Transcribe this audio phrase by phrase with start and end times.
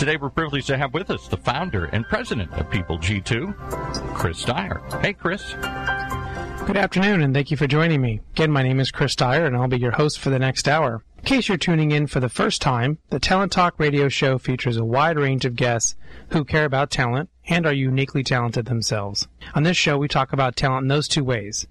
[0.00, 4.42] Today, we're privileged to have with us the founder and president of People G2, Chris
[4.42, 4.80] Dyer.
[5.02, 5.52] Hey, Chris.
[5.52, 8.22] Good afternoon, and thank you for joining me.
[8.30, 11.04] Again, my name is Chris Dyer, and I'll be your host for the next hour.
[11.18, 14.78] In case you're tuning in for the first time, the Talent Talk radio show features
[14.78, 15.96] a wide range of guests
[16.30, 19.28] who care about talent and are uniquely talented themselves.
[19.54, 21.66] On this show, we talk about talent in those two ways.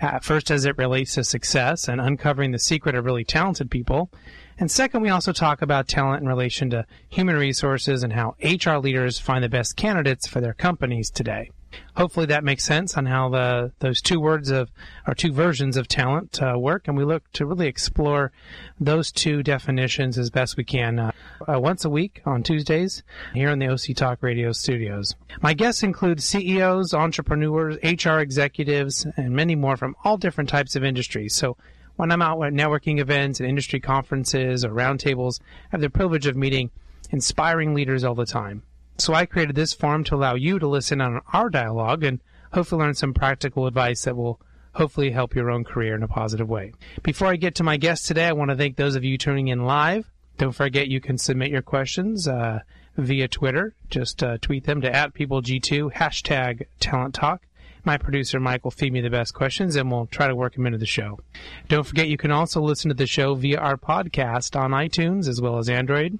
[0.00, 4.12] At first, as it relates to success and uncovering the secret of really talented people.
[4.58, 8.76] And second, we also talk about talent in relation to human resources and how HR
[8.76, 11.50] leaders find the best candidates for their companies today
[11.96, 14.70] hopefully that makes sense on how the those two words of
[15.06, 18.32] or two versions of talent uh, work, and we look to really explore
[18.80, 21.12] those two definitions as best we can uh,
[21.48, 23.02] uh, once a week on Tuesdays
[23.34, 25.14] here in the OC Talk Radio studios.
[25.42, 30.84] My guests include CEOs, entrepreneurs, HR executives, and many more from all different types of
[30.84, 31.34] industries.
[31.34, 31.56] So
[31.96, 36.26] when I'm out at networking events and industry conferences or roundtables, I have the privilege
[36.26, 36.70] of meeting
[37.10, 38.62] inspiring leaders all the time.
[38.98, 42.20] So I created this forum to allow you to listen on our dialogue and
[42.52, 44.40] hopefully learn some practical advice that will
[44.74, 46.72] hopefully help your own career in a positive way.
[47.02, 49.48] Before I get to my guest today, I want to thank those of you tuning
[49.48, 50.10] in live.
[50.36, 52.60] Don't forget you can submit your questions uh,
[52.96, 53.74] via Twitter.
[53.88, 57.42] Just uh, tweet them to at peopleg2 hashtag talent talk.
[57.84, 60.66] My producer Mike will feed me the best questions and we'll try to work them
[60.66, 61.20] into the show.
[61.68, 65.40] Don't forget you can also listen to the show via our podcast on iTunes as
[65.40, 66.18] well as Android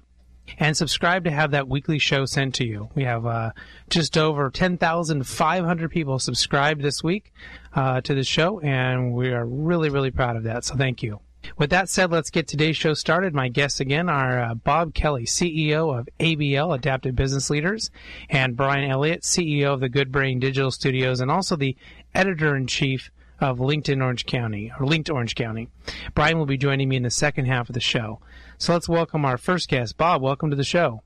[0.59, 2.89] and subscribe to have that weekly show sent to you.
[2.95, 3.51] We have uh,
[3.89, 7.33] just over 10,500 people subscribed this week
[7.73, 10.63] uh, to the show, and we are really, really proud of that.
[10.63, 11.19] So thank you.
[11.57, 13.33] With that said, let's get today's show started.
[13.33, 17.91] My guests again are uh, Bob Kelley, CEO of ABL, Adaptive Business Leaders,
[18.29, 21.75] and Bryan Elliott, CEO of the Good Brain Digital Studios, and also the
[22.13, 25.69] editor in chief of LinkedIn Orange County, or Linked Orange County.
[26.13, 28.19] Bryan will be joining me in the second half of the show.
[28.57, 29.97] So let's welcome our first guest.
[29.97, 31.01] Bob, welcome to the show.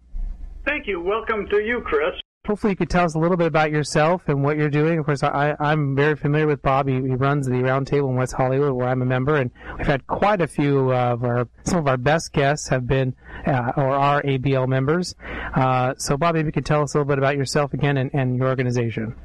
[0.65, 1.01] Thank you.
[1.01, 2.13] Welcome to you, Chris.
[2.49, 4.97] Hopefully, you could tell us a little bit about yourself and what you're doing.
[4.97, 6.87] Of course, I, I'm very familiar with Bob.
[6.87, 10.07] He, he runs the Roundtable in West Hollywood, where I'm a member, and we've had
[10.07, 13.15] quite a few of our some of our best guests have been
[13.45, 15.13] uh, or are ABL members.
[15.53, 18.09] Uh, so, Bob, maybe you could tell us a little bit about yourself again and,
[18.15, 19.15] and your organization.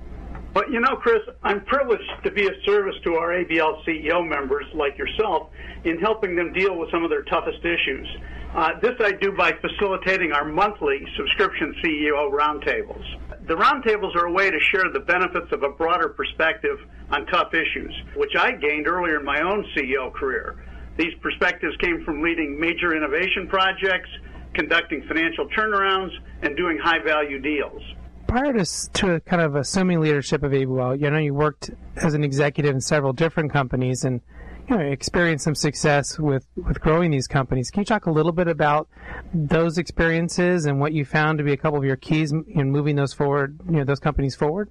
[0.55, 4.65] Well, you know, Chris, I'm privileged to be of service to our ABL CEO members
[4.73, 5.49] like yourself
[5.83, 8.07] in helping them deal with some of their toughest issues.
[8.55, 13.03] Uh, this I do by facilitating our monthly subscription CEO roundtables.
[13.49, 16.79] The roundtables are a way to share the benefits of a broader perspective
[17.11, 20.55] on tough issues, which I gained earlier in my own CEO career.
[20.97, 24.09] These perspectives came from leading major innovation projects,
[24.55, 27.83] conducting financial turnarounds, and doing high value deals
[28.27, 32.25] prior to, to kind of assuming leadership of ABL, you know, you worked as an
[32.25, 34.21] executive in several different companies and
[34.69, 37.71] you know, experienced some success with, with growing these companies.
[37.71, 38.89] Can you talk a little bit about
[39.33, 42.97] those experiences and what you found to be a couple of your keys in moving
[42.97, 44.71] those forward, you know, those companies forward?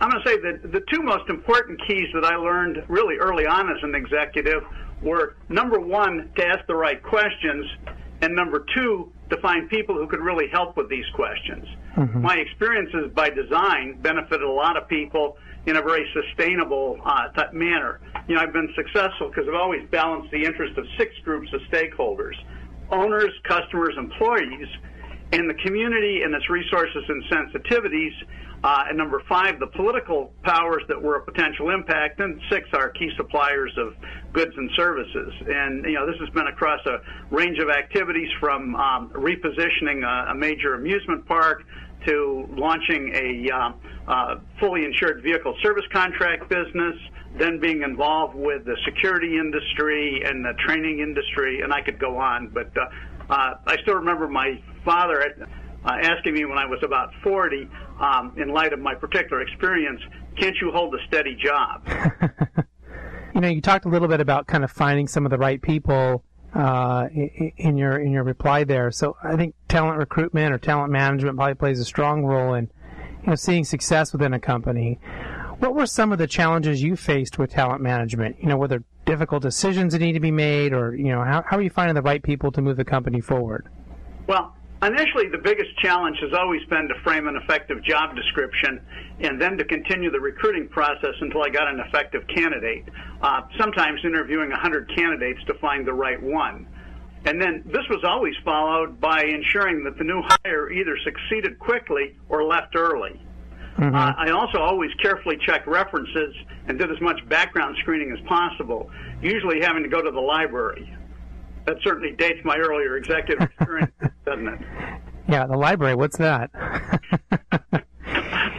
[0.00, 3.46] I'm going to say that the two most important keys that I learned really early
[3.46, 4.62] on as an executive
[5.02, 7.66] were number one, to ask the right questions,
[8.22, 11.66] and number two, to find people who could really help with these questions.
[11.96, 12.22] Mm-hmm.
[12.22, 15.36] My experiences by design benefited a lot of people
[15.66, 18.00] in a very sustainable uh, type manner.
[18.28, 21.60] You know, I've been successful because I've always balanced the interest of six groups of
[21.72, 22.34] stakeholders
[22.90, 24.66] owners, customers, employees,
[25.32, 28.10] and the community and its resources and sensitivities
[28.62, 32.90] uh, and number five, the political powers that were a potential impact, and six, our
[32.90, 33.94] key suppliers of
[34.34, 35.32] goods and services.
[35.46, 36.98] And you know, this has been across a
[37.30, 41.62] range of activities from um, repositioning a, a, major amusement park
[42.06, 43.72] to launching a uh,
[44.08, 46.96] uh, fully insured vehicle service contract business,
[47.38, 52.18] then being involved with the security industry and the training industry, and I could go
[52.18, 52.48] on.
[52.48, 55.48] But uh, uh, I still remember my father
[55.84, 57.68] uh, asking me when I was about 40,
[58.00, 60.00] um, in light of my particular experience,
[60.36, 61.86] can't you hold a steady job?
[63.34, 65.60] you know, you talked a little bit about kind of finding some of the right
[65.60, 66.24] people
[66.54, 68.90] uh, in your in your reply there.
[68.90, 72.70] So I think talent recruitment or talent management probably plays a strong role in
[73.22, 74.98] you know seeing success within a company.
[75.58, 78.36] What were some of the challenges you faced with talent management?
[78.40, 81.44] You know, were there difficult decisions that need to be made, or you know, how,
[81.46, 83.68] how are you finding the right people to move the company forward?
[84.26, 88.80] Well, Initially, the biggest challenge has always been to frame an effective job description
[89.20, 92.88] and then to continue the recruiting process until I got an effective candidate.
[93.20, 96.66] Uh, sometimes interviewing 100 candidates to find the right one.
[97.26, 102.16] And then this was always followed by ensuring that the new hire either succeeded quickly
[102.30, 103.20] or left early.
[103.76, 103.94] Mm-hmm.
[103.94, 106.34] Uh, I also always carefully checked references
[106.66, 108.90] and did as much background screening as possible,
[109.20, 110.90] usually having to go to the library.
[111.70, 113.92] That certainly dates my earlier executive experience,
[114.26, 114.60] doesn't it?
[115.28, 115.94] Yeah, the library.
[115.94, 116.50] What's that?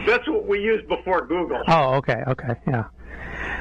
[0.06, 1.62] That's what we used before Google.
[1.68, 2.84] Oh, okay, okay, yeah.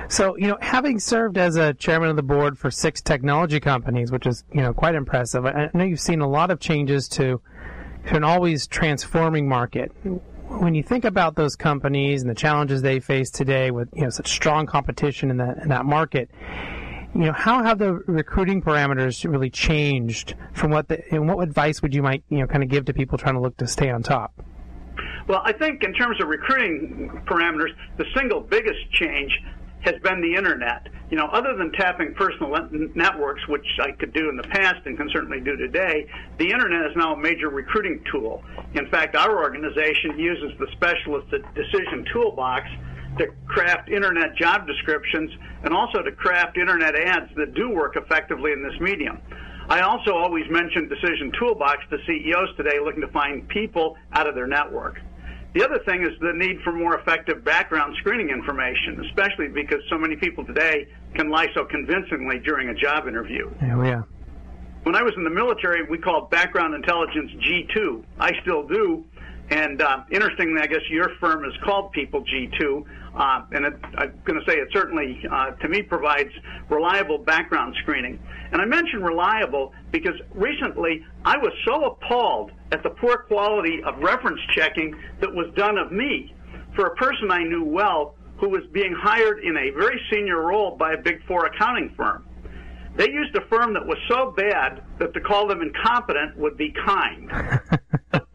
[0.08, 4.10] So, you know, having served as a chairman of the board for six technology companies,
[4.10, 7.42] which is, you know, quite impressive, I know you've seen a lot of changes to,
[8.08, 9.92] to an always transforming market.
[10.48, 14.10] When you think about those companies and the challenges they face today with, you know,
[14.10, 16.30] such strong competition in that, in that market,
[17.14, 21.82] you know, how have the recruiting parameters really changed from what the, and what advice
[21.82, 23.90] would you might, you know, kind of give to people trying to look to stay
[23.90, 24.34] on top?
[25.28, 29.40] Well, I think in terms of recruiting parameters, the single biggest change
[29.82, 30.88] has been the internet.
[31.10, 32.56] You know, other than tapping personal
[32.96, 36.08] networks, which I could do in the past and can certainly do today,
[36.38, 38.44] the internet is now a major recruiting tool.
[38.74, 42.68] In fact, our organization uses the specialist decision toolbox
[43.18, 45.32] to craft internet job descriptions
[45.64, 49.20] and also to craft internet ads that do work effectively in this medium.
[49.70, 54.36] I also always mention Decision Toolbox to CEOs today looking to find people out of
[54.36, 55.00] their network.
[55.54, 59.98] The other thing is the need for more effective background screening information, especially because so
[59.98, 63.52] many people today can lie so convincingly during a job interview.
[63.62, 64.04] Oh, yeah.
[64.84, 68.04] When I was in the military, we called background intelligence G2.
[68.20, 69.06] I still do.
[69.52, 72.86] And uh, interestingly, I guess your firm is called People G2.
[73.14, 76.32] Uh, and it, I'm going to say it certainly, uh, to me, provides
[76.70, 78.18] reliable background screening.
[78.54, 83.98] And I mention reliable because recently I was so appalled at the poor quality of
[84.00, 86.34] reference checking that was done of me
[86.74, 90.78] for a person I knew well who was being hired in a very senior role
[90.78, 92.26] by a big four accounting firm.
[92.96, 96.74] They used a firm that was so bad that to call them incompetent would be
[96.86, 97.30] kind.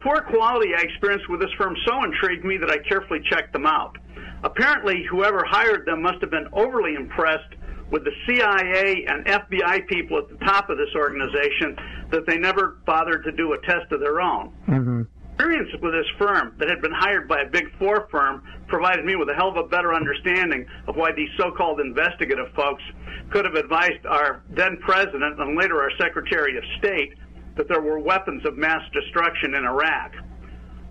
[0.07, 3.53] the poor quality I experienced with this firm so intrigued me that I carefully checked
[3.53, 3.97] them out.
[4.43, 7.55] Apparently, whoever hired them must have been overly impressed
[7.91, 11.75] with the CIA and FBI people at the top of this organization
[12.11, 14.53] that they never bothered to do a test of their own.
[14.67, 15.01] Mm-hmm.
[15.33, 19.15] Experience with this firm that had been hired by a big four firm provided me
[19.15, 22.83] with a hell of a better understanding of why these so-called investigative folks
[23.31, 27.13] could have advised our then president and later our secretary of state
[27.57, 30.13] that there were weapons of mass destruction in Iraq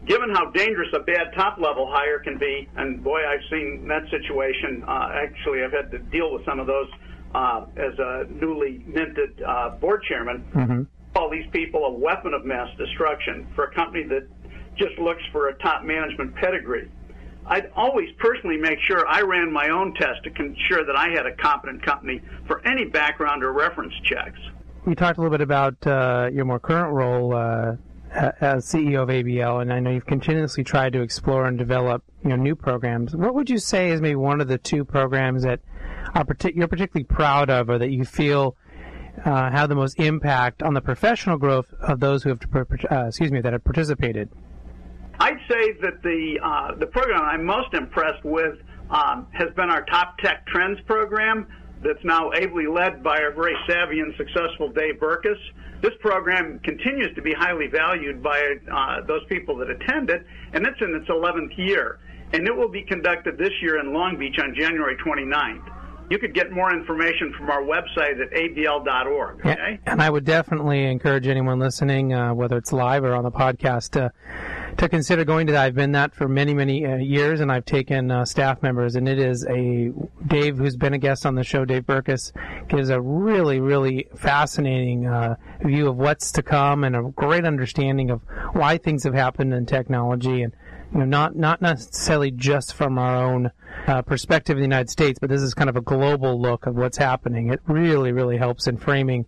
[0.07, 4.09] given how dangerous a bad top level hire can be, and boy, I've seen that
[4.11, 4.85] situation.
[4.87, 6.89] Uh, actually, I've had to deal with some of those
[7.35, 10.45] uh, as a newly minted uh, board chairman.
[10.55, 10.83] Mm-hmm.
[11.17, 14.29] All these people a weapon of mass destruction for a company that
[14.77, 16.91] just looks for a top management pedigree.
[17.47, 21.27] I'd always personally make sure I ran my own test to ensure that I had
[21.27, 24.39] a competent company for any background or reference checks.
[24.87, 27.75] We talked a little bit about uh, your more current role uh,
[28.13, 32.31] as CEO of ABL, and I know you've continuously tried to explore and develop you
[32.31, 33.17] know new programs.
[33.17, 35.59] What would you say is maybe one of the two programs that
[36.15, 38.57] are partic- you're particularly proud of, or that you feel
[39.25, 43.33] uh, have the most impact on the professional growth of those who have, uh, excuse
[43.33, 44.29] me, that have participated?
[45.19, 48.61] I'd say that the uh, the program I'm most impressed with
[48.91, 51.49] um, has been our Top Tech Trends program
[51.83, 55.39] that's now ably led by our very savvy and successful Dave Burkus.
[55.83, 60.67] This program continues to be highly valued by uh, those people that attend it, and
[60.67, 61.99] it's in its 11th year.
[62.33, 65.73] And it will be conducted this year in Long Beach on January 29th.
[66.11, 69.41] You could get more information from our website at abl.org.
[69.41, 69.49] Okay?
[69.59, 73.33] Yeah, and I would definitely encourage anyone listening, uh, whether it's live or on the
[73.33, 74.13] podcast, to
[74.79, 75.65] to consider going to that.
[75.65, 79.09] I've been that for many, many uh, years, and I've taken uh, staff members, and
[79.09, 79.93] it is a
[80.27, 82.33] Dave, who's been a guest on the show, Dave Burkus,
[82.69, 88.11] gives a really, really fascinating uh, view of what's to come and a great understanding
[88.11, 88.21] of
[88.53, 90.53] why things have happened in technology, and
[90.93, 93.51] you know, not not necessarily just from our own
[93.87, 96.77] uh, perspective in the United States, but this is kind of a global look of
[96.77, 97.53] what's happening.
[97.53, 99.27] It really, really helps in framing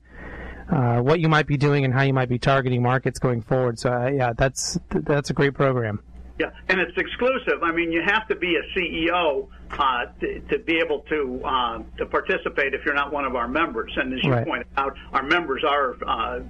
[0.71, 3.79] uh, what you might be doing and how you might be targeting markets going forward.
[3.79, 6.01] So uh, yeah, that's that's a great program.
[6.39, 7.65] Yeah, and it's exclusive.
[7.65, 11.83] I mean, you have to be a CEO uh, to, to, be able to uh,
[11.97, 13.93] to participate if you're not one of our members.
[13.97, 14.47] And as you right.
[14.47, 16.41] pointed out, our members are, uh,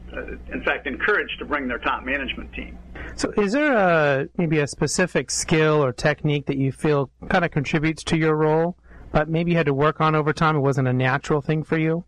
[0.52, 2.78] in fact, encouraged to bring their top management team.
[3.16, 7.50] So, is there a, maybe a specific skill or technique that you feel kind of
[7.50, 8.76] contributes to your role,
[9.11, 10.54] but maybe you had to work on over time?
[10.54, 12.04] It wasn't a natural thing for you.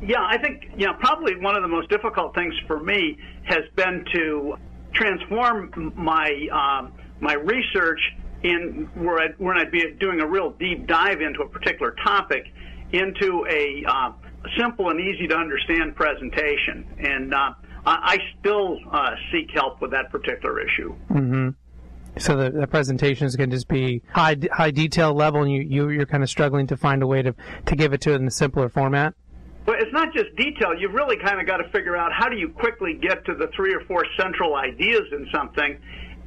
[0.00, 3.62] Yeah, I think you know probably one of the most difficult things for me has
[3.74, 4.56] been to
[4.96, 8.00] transform my um, my research
[8.42, 12.44] in where I'd, when I'd be doing a real deep dive into a particular topic
[12.92, 14.12] into a uh,
[14.58, 16.86] simple and easy to understand presentation.
[16.98, 20.94] And uh, I, I still uh, seek help with that particular issue.
[21.10, 21.48] Mm-hmm.
[22.18, 25.60] So the, the presentation is going to just be high high detail level, and you,
[25.60, 27.34] you you're kind of struggling to find a way to
[27.66, 29.14] to give it to it in a simpler format.
[29.66, 30.74] Well, it's not just detail.
[30.78, 33.48] You've really kind of got to figure out how do you quickly get to the
[33.56, 35.78] three or four central ideas in something,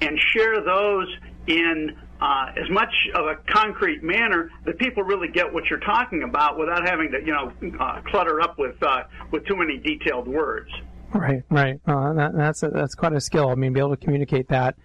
[0.02, 1.08] and share those
[1.48, 6.24] in uh, as much of a concrete manner that people really get what you're talking
[6.24, 10.28] about without having to, you know, uh, clutter up with uh, with too many detailed
[10.28, 10.70] words.
[11.14, 11.80] Right, right.
[11.88, 13.50] Uh, that, that's a, that's quite a skill.
[13.50, 14.76] I mean, be able to communicate that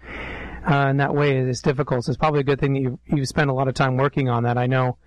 [0.65, 2.05] uh, in that way is difficult.
[2.05, 4.29] So it's probably a good thing that you you spend a lot of time working
[4.29, 4.57] on that.
[4.57, 4.97] I know,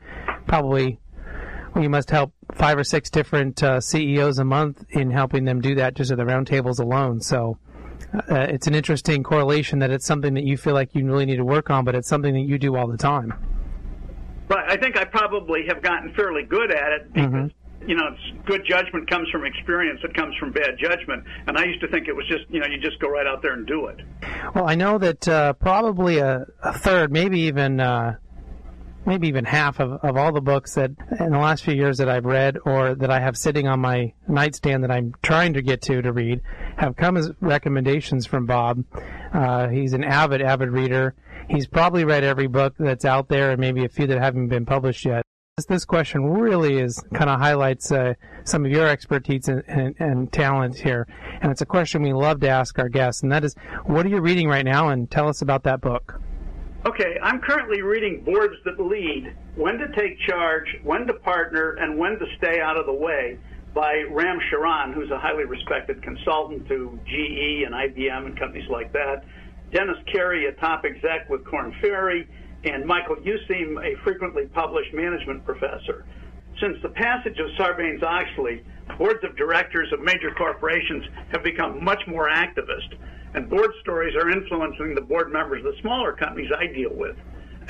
[0.47, 1.01] probably.
[1.77, 5.75] You must help five or six different uh, CEOs a month in helping them do
[5.77, 7.21] that just at the roundtables alone.
[7.21, 7.59] So
[8.15, 11.37] uh, it's an interesting correlation that it's something that you feel like you really need
[11.37, 13.33] to work on, but it's something that you do all the time.
[14.49, 17.31] But I think I probably have gotten fairly good at it because.
[17.31, 17.47] Mm-hmm
[17.87, 20.01] you know, good judgment comes from experience.
[20.03, 21.25] It comes from bad judgment.
[21.47, 23.41] And I used to think it was just, you know, you just go right out
[23.41, 24.01] there and do it.
[24.55, 28.17] Well, I know that uh, probably a, a, third, maybe even uh,
[29.09, 32.11] maybe even half of, of all the books that in the last few years that
[32.11, 35.81] I've read or that I have sitting on my nightstand that I'm trying to get
[35.83, 36.43] to to read
[36.77, 38.85] have come as recommendations from Bob.
[39.33, 41.15] Uh, he's an avid, avid reader.
[41.49, 44.67] He's probably read every book that's out there and maybe a few that haven't been
[44.67, 45.23] published yet.
[45.69, 50.33] This question really is kind of highlights uh, some of your expertise and, and, and
[50.33, 51.09] talent here,
[51.43, 54.09] and it's a question we love to ask our guests, and that is, what are
[54.09, 54.91] you reading right now?
[54.91, 56.21] And tell us about that book.
[56.87, 61.99] Okay, I'm currently reading Boards That Lead When to Take Charge, When to Partner, and
[61.99, 63.37] When to Stay Out of the Way
[63.75, 68.93] by Ram Charan, who's a highly respected consultant to GE and IBM and companies like
[68.93, 69.25] that.
[69.73, 72.29] Dennis Carey, a top exec with Korn Ferry,
[72.63, 76.07] and Michael Useem, a frequently published management professor.
[76.61, 78.63] Since the passage of Sarbanes Oxley,
[78.99, 82.95] boards of directors of major corporations have become much more activist
[83.35, 87.17] and board stories are influencing the board members of the smaller companies I deal with.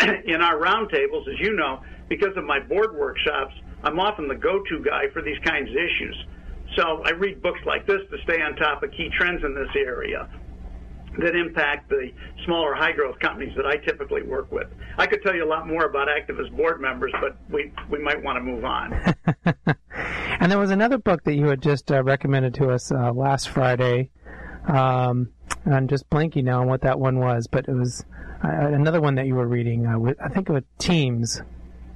[0.27, 4.83] In our roundtables, as you know, because of my board workshops, I'm often the go-to
[4.85, 6.27] guy for these kinds of issues.
[6.77, 9.71] So I read books like this to stay on top of key trends in this
[9.77, 10.29] area
[11.19, 12.11] that impact the
[12.45, 14.69] smaller high growth companies that I typically work with.
[14.99, 18.23] I could tell you a lot more about activist board members, but we, we might
[18.23, 18.93] want to move on.
[20.41, 23.49] and there was another book that you had just uh, recommended to us uh, last
[23.49, 24.11] Friday.
[24.69, 25.31] Um,
[25.67, 28.05] I'm just blanking now on what that one was, but it was
[28.45, 29.87] uh, another one that you were reading.
[29.87, 31.43] Uh, with, I think it was Teams.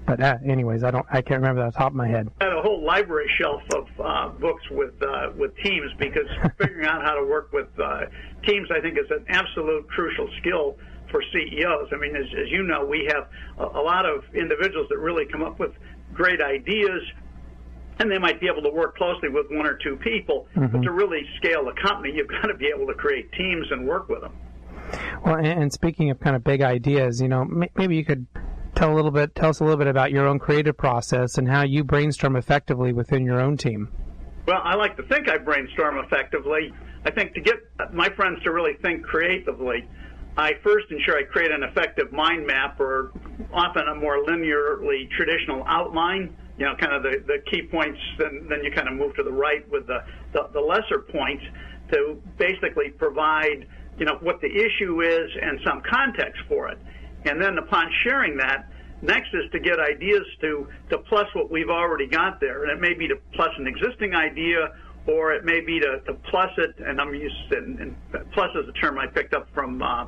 [0.05, 1.07] But uh, anyways, I don't.
[1.13, 2.29] I can't remember off the top of my head.
[2.41, 6.27] I had a whole library shelf of uh, books with uh, with teams because
[6.59, 8.07] figuring out how to work with uh,
[8.45, 10.77] teams, I think, is an absolute crucial skill
[11.13, 11.91] for CEOs.
[11.93, 15.27] I mean, as, as you know, we have a, a lot of individuals that really
[15.27, 15.73] come up with
[16.13, 17.03] great ideas,
[17.99, 20.49] and they might be able to work closely with one or two people.
[20.57, 20.77] Mm-hmm.
[20.77, 23.87] But to really scale the company, you've got to be able to create teams and
[23.87, 24.33] work with them.
[25.25, 27.45] Well, and, speaking of kind of big ideas, you know,
[27.77, 28.27] maybe you could
[28.75, 31.49] tell a little bit, tell us a little bit about your own creative process and
[31.49, 33.89] how you brainstorm effectively within your own team.
[34.47, 36.75] Well, I like to think I brainstorm effectively.
[37.05, 37.57] I think to get
[37.93, 39.89] my friends to really think creatively,
[40.37, 43.13] I first ensure I create an effective mind map or
[43.53, 48.47] often a more linearly traditional outline you know, kind of the, the key points, then,
[48.49, 51.43] then you kind of move to the right with the, the, the lesser points
[51.91, 53.67] to basically provide,
[53.99, 56.79] you know, what the issue is and some context for it.
[57.25, 58.69] And then upon sharing that,
[59.01, 62.65] next is to get ideas to, to plus what we've already got there.
[62.65, 64.73] And it may be to plus an existing idea
[65.07, 67.97] or it may be to, to plus it, and I'm used to, and
[68.33, 70.07] plus is a term I picked up from uh,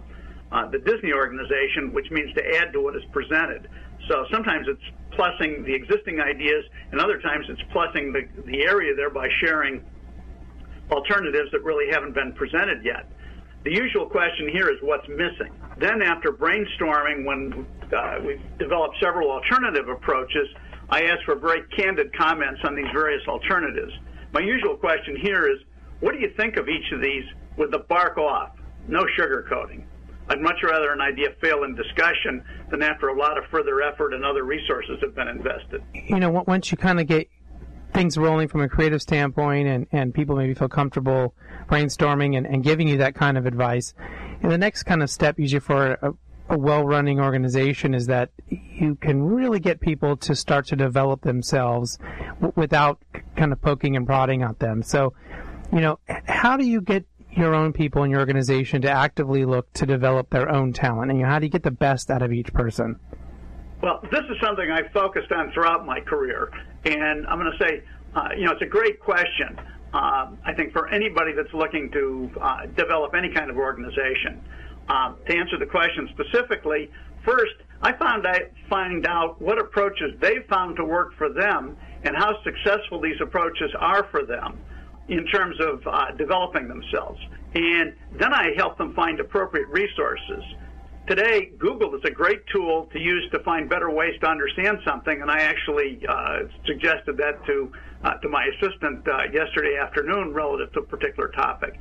[0.53, 3.69] uh, the Disney organization, which means to add to what is presented.
[4.08, 4.82] So sometimes it's
[5.16, 9.82] plussing the existing ideas, and other times it's plussing the, the area there by sharing
[10.90, 13.11] alternatives that really haven't been presented yet.
[13.64, 15.52] The usual question here is what's missing.
[15.78, 20.49] Then, after brainstorming, when uh, we've developed several alternative approaches,
[20.90, 23.92] I ask for very candid comments on these various alternatives.
[24.32, 25.58] My usual question here is
[26.00, 27.25] what do you think of each of these
[27.56, 28.50] with the bark off?
[28.87, 29.84] No sugarcoating.
[30.28, 34.14] I'd much rather an idea fail in discussion than after a lot of further effort
[34.14, 35.83] and other resources have been invested.
[35.93, 37.28] You know, once you kind of get
[37.93, 41.35] things rolling from a creative standpoint and, and people maybe feel comfortable
[41.69, 43.95] brainstorming and, and giving you that kind of advice,
[44.43, 46.12] and the next kind of step usually for a,
[46.49, 51.99] a well-running organization is that you can really get people to start to develop themselves
[52.35, 53.02] w- without
[53.37, 54.83] kind of poking and prodding at them.
[54.83, 55.14] So,
[55.73, 59.73] you know, how do you get your own people in your organization to actively look
[59.75, 61.11] to develop their own talent?
[61.11, 62.99] And how do you get the best out of each person?
[63.83, 66.50] Well, this is something I focused on throughout my career,
[66.85, 67.83] and I'm going to say,
[68.14, 69.59] uh, you know, it's a great question.
[69.93, 74.41] Um, I think for anybody that's looking to uh, develop any kind of organization,
[74.88, 76.91] um, to answer the question specifically,
[77.25, 82.17] first, I found I find out what approaches they've found to work for them and
[82.17, 84.59] how successful these approaches are for them
[85.08, 87.20] in terms of uh, developing themselves.
[87.54, 90.42] And then I help them find appropriate resources.
[91.06, 95.20] Today, Google is a great tool to use to find better ways to understand something,
[95.20, 97.70] and I actually uh, suggested that to
[98.04, 101.78] uh, to my assistant uh, yesterday afternoon relative to a particular topic.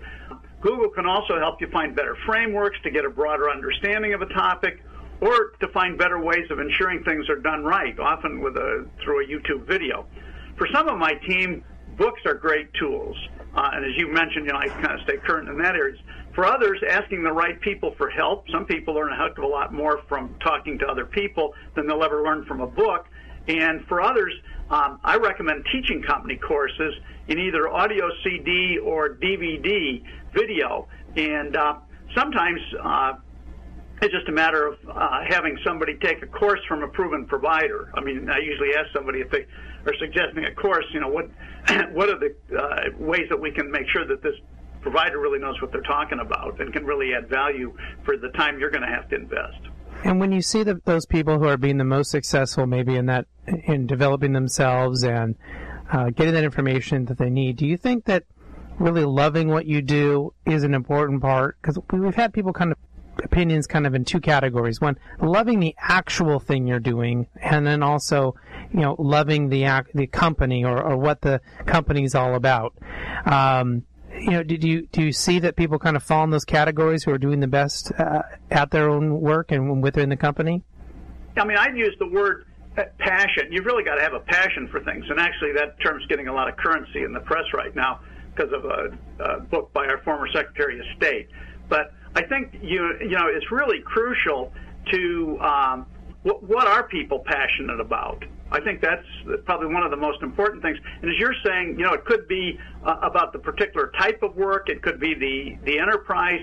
[0.61, 4.27] Google can also help you find better frameworks to get a broader understanding of a
[4.33, 4.81] topic,
[5.21, 9.23] or to find better ways of ensuring things are done right, often with a through
[9.23, 10.05] a YouTube video.
[10.57, 11.63] For some of my team,
[11.97, 13.15] books are great tools,
[13.55, 15.95] uh, and as you mentioned, you know I kind of stay current in that area.
[16.33, 18.49] For others, asking the right people for help.
[18.49, 21.85] Some people learn a heck of a lot more from talking to other people than
[21.85, 23.05] they'll ever learn from a book.
[23.47, 24.33] And for others,
[24.71, 26.95] um, I recommend teaching company courses
[27.27, 30.87] in either audio CD or DVD video.
[31.15, 31.75] And uh,
[32.15, 33.13] sometimes uh,
[34.01, 37.91] it's just a matter of uh, having somebody take a course from a proven provider.
[37.93, 39.45] I mean, I usually ask somebody if they
[39.85, 41.29] are suggesting of course, you know, what
[41.93, 44.35] what are the uh, ways that we can make sure that this
[44.81, 48.59] provider really knows what they're talking about and can really add value for the time
[48.59, 49.57] you're going to have to invest.
[50.03, 53.05] And when you see the, those people who are being the most successful, maybe in
[53.05, 53.25] that
[53.65, 55.35] in developing themselves and
[55.91, 58.23] uh, getting that information that they need, do you think that
[58.79, 61.57] really loving what you do is an important part?
[61.61, 62.77] Because we've had people kind of
[63.23, 64.81] opinions kind of in two categories.
[64.81, 68.35] One, loving the actual thing you're doing, and then also,
[68.73, 69.63] you know, loving the
[69.93, 72.73] the company or, or what the company's all about.
[73.25, 73.83] Um,
[74.19, 77.03] you know, do you do you see that people kind of fall in those categories
[77.03, 80.63] who are doing the best uh, at their own work and within the company?
[81.37, 82.45] I mean, I'd use the word
[82.99, 83.51] passion.
[83.51, 86.33] You've really got to have a passion for things, and actually, that term's getting a
[86.33, 88.01] lot of currency in the press right now
[88.35, 91.27] because of a, a book by our former Secretary of State.
[91.69, 94.51] But I think you you know it's really crucial
[94.91, 95.85] to um,
[96.23, 98.23] what, what are people passionate about.
[98.51, 99.05] I think that's
[99.45, 100.77] probably one of the most important things.
[101.01, 104.35] And as you're saying, you know, it could be uh, about the particular type of
[104.35, 104.69] work.
[104.69, 106.41] It could be the the enterprise.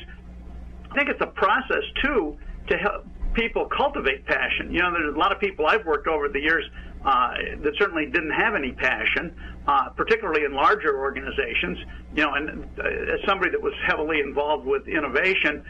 [0.90, 2.36] I think it's a process too
[2.68, 4.72] to help people cultivate passion.
[4.72, 6.64] You know, there's a lot of people I've worked over the years
[7.04, 9.34] uh, that certainly didn't have any passion,
[9.66, 11.78] uh, particularly in larger organizations.
[12.14, 15.64] You know, and uh, as somebody that was heavily involved with innovation,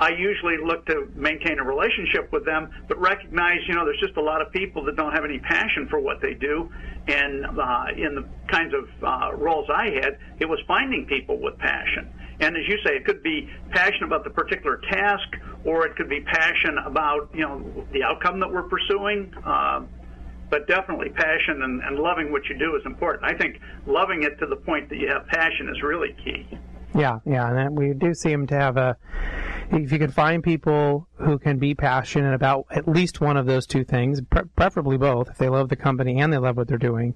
[0.00, 4.16] I usually look to maintain a relationship with them, but recognize, you know, there's just
[4.16, 6.72] a lot of people that don't have any passion for what they do.
[7.06, 11.58] And uh, in the kinds of uh, roles I had, it was finding people with
[11.58, 12.08] passion.
[12.40, 15.28] And as you say, it could be passion about the particular task,
[15.64, 19.34] or it could be passion about, you know, the outcome that we're pursuing.
[19.44, 19.82] Uh,
[20.48, 23.24] but definitely passion and, and loving what you do is important.
[23.24, 26.46] I think loving it to the point that you have passion is really key.
[26.94, 28.96] Yeah, yeah, and we do seem to have a.
[29.72, 33.66] If you can find people who can be passionate about at least one of those
[33.66, 36.78] two things, pre- preferably both, if they love the company and they love what they're
[36.78, 37.14] doing,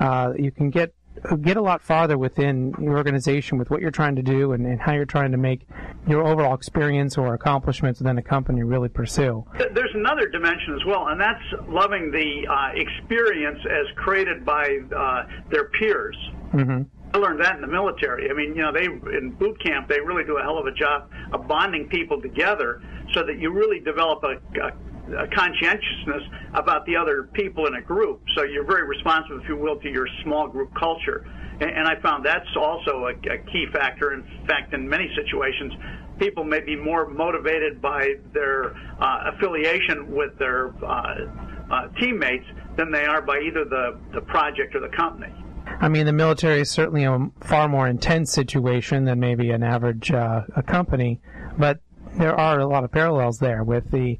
[0.00, 0.94] uh, you can get
[1.42, 4.80] get a lot farther within your organization with what you're trying to do and, and,
[4.80, 5.66] how you're trying to make
[6.08, 9.44] your overall experience or accomplishments within a company really pursue.
[9.58, 15.24] There's another dimension as well, and that's loving the uh, experience as created by uh,
[15.50, 16.16] their peers.
[16.52, 16.82] Mm-hmm.
[17.14, 18.30] I learned that in the military.
[18.30, 20.72] I mean, you know, they in boot camp they really do a hell of a
[20.72, 26.22] job of bonding people together so that you really develop a, a, a conscientiousness
[26.54, 28.22] about the other people in a group.
[28.34, 31.26] So you're very responsive, if you will, to your small group culture.
[31.60, 34.14] And, and I found that's also a, a key factor.
[34.14, 35.74] In fact, in many situations,
[36.18, 41.26] people may be more motivated by their uh, affiliation with their uh,
[41.70, 42.46] uh, teammates
[42.76, 45.32] than they are by either the, the project or the company.
[45.66, 50.10] I mean, the military is certainly a far more intense situation than maybe an average
[50.10, 51.20] uh, a company,
[51.58, 51.80] but
[52.14, 54.18] there are a lot of parallels there with the,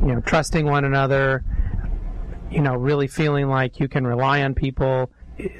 [0.00, 1.44] you know, trusting one another,
[2.50, 5.10] you know, really feeling like you can rely on people.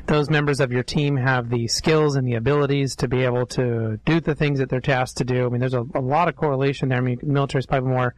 [0.06, 3.98] Those members of your team have the skills and the abilities to be able to
[4.06, 5.46] do the things that they're tasked to do.
[5.46, 6.98] I mean, there's a, a lot of correlation there.
[6.98, 8.14] I mean, military is probably more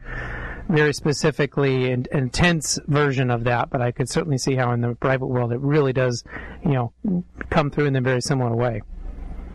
[0.69, 4.95] very specifically an intense version of that, but I could certainly see how in the
[4.95, 6.23] private world it really does,
[6.63, 8.81] you know, come through in a very similar way.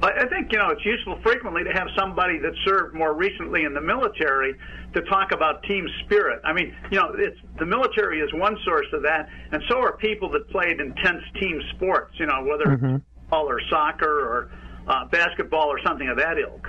[0.03, 3.73] I think you know it's useful frequently to have somebody that served more recently in
[3.73, 4.55] the military
[4.93, 6.43] to talk about team spirit.
[6.45, 9.97] I mean, you know, it's the military is one source of that, and so are
[9.97, 12.13] people that played intense team sports.
[12.19, 12.97] You know, whether mm-hmm.
[13.23, 14.51] football or soccer or
[14.89, 16.69] uh, basketball or something of that ilk.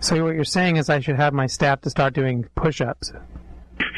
[0.00, 3.12] So what you're saying is I should have my staff to start doing push-ups.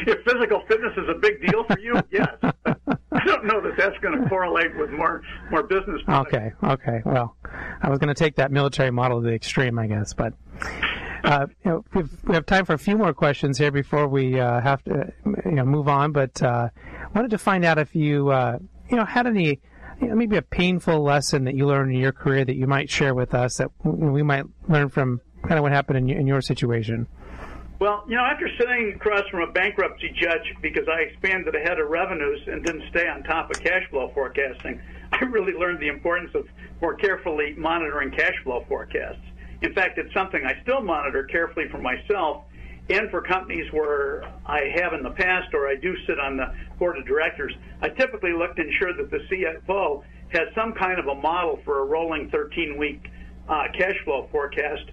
[0.07, 2.27] If physical fitness is a big deal for you, yes.
[2.43, 6.01] I don't know that that's going to correlate with more more business.
[6.07, 7.01] Okay, okay.
[7.05, 7.35] Well,
[7.81, 10.33] I was going to take that military model to the extreme, I guess, but.
[11.23, 14.59] Uh, you know, we have time for a few more questions here before we uh,
[14.59, 15.13] have to,
[15.45, 16.11] you know, move on.
[16.11, 16.69] But uh,
[17.13, 18.57] wanted to find out if you, uh,
[18.89, 19.59] you know, had any,
[20.01, 22.89] you know, maybe a painful lesson that you learned in your career that you might
[22.89, 26.41] share with us that we might learn from kind of what happened in, in your
[26.41, 27.07] situation.
[27.81, 31.89] Well, you know, after sitting across from a bankruptcy judge because I expanded ahead of
[31.89, 34.79] revenues and didn't stay on top of cash flow forecasting,
[35.11, 36.45] I really learned the importance of
[36.79, 39.25] more carefully monitoring cash flow forecasts.
[39.63, 42.43] In fact, it's something I still monitor carefully for myself
[42.91, 46.53] and for companies where I have in the past or I do sit on the
[46.77, 47.53] board of directors.
[47.81, 51.79] I typically look to ensure that the CFO has some kind of a model for
[51.79, 53.09] a rolling 13 week
[53.49, 54.83] uh, cash flow forecast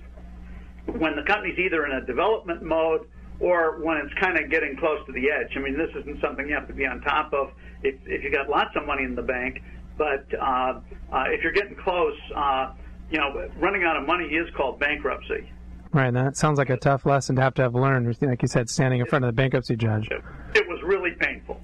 [0.96, 3.08] when the company's either in a development mode
[3.40, 5.52] or when it's kind of getting close to the edge.
[5.56, 8.32] I mean, this isn't something you have to be on top of if, if you
[8.32, 9.62] got lots of money in the bank,
[9.96, 10.80] but uh,
[11.12, 12.72] uh, if you're getting close, uh,
[13.10, 15.50] you know, running out of money is called bankruptcy.
[15.92, 18.68] Right, that sounds like a tough lesson to have to have learned, like you said,
[18.68, 20.08] standing in front of the bankruptcy judge.
[20.54, 21.60] It was really painful.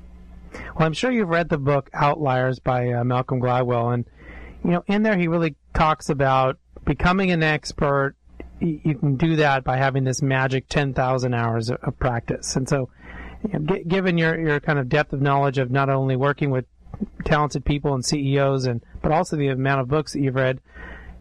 [0.55, 4.05] Well, I'm sure you've read the book Outliers by uh, Malcolm Gladwell, and
[4.65, 8.15] you know, in there he really talks about becoming an expert
[8.61, 12.57] you can do that by having this magic 10,000 hours of practice.
[12.57, 12.89] And so,
[13.43, 16.65] you know, given your, your kind of depth of knowledge of not only working with
[17.25, 20.61] talented people and CEOs, and but also the amount of books that you've read,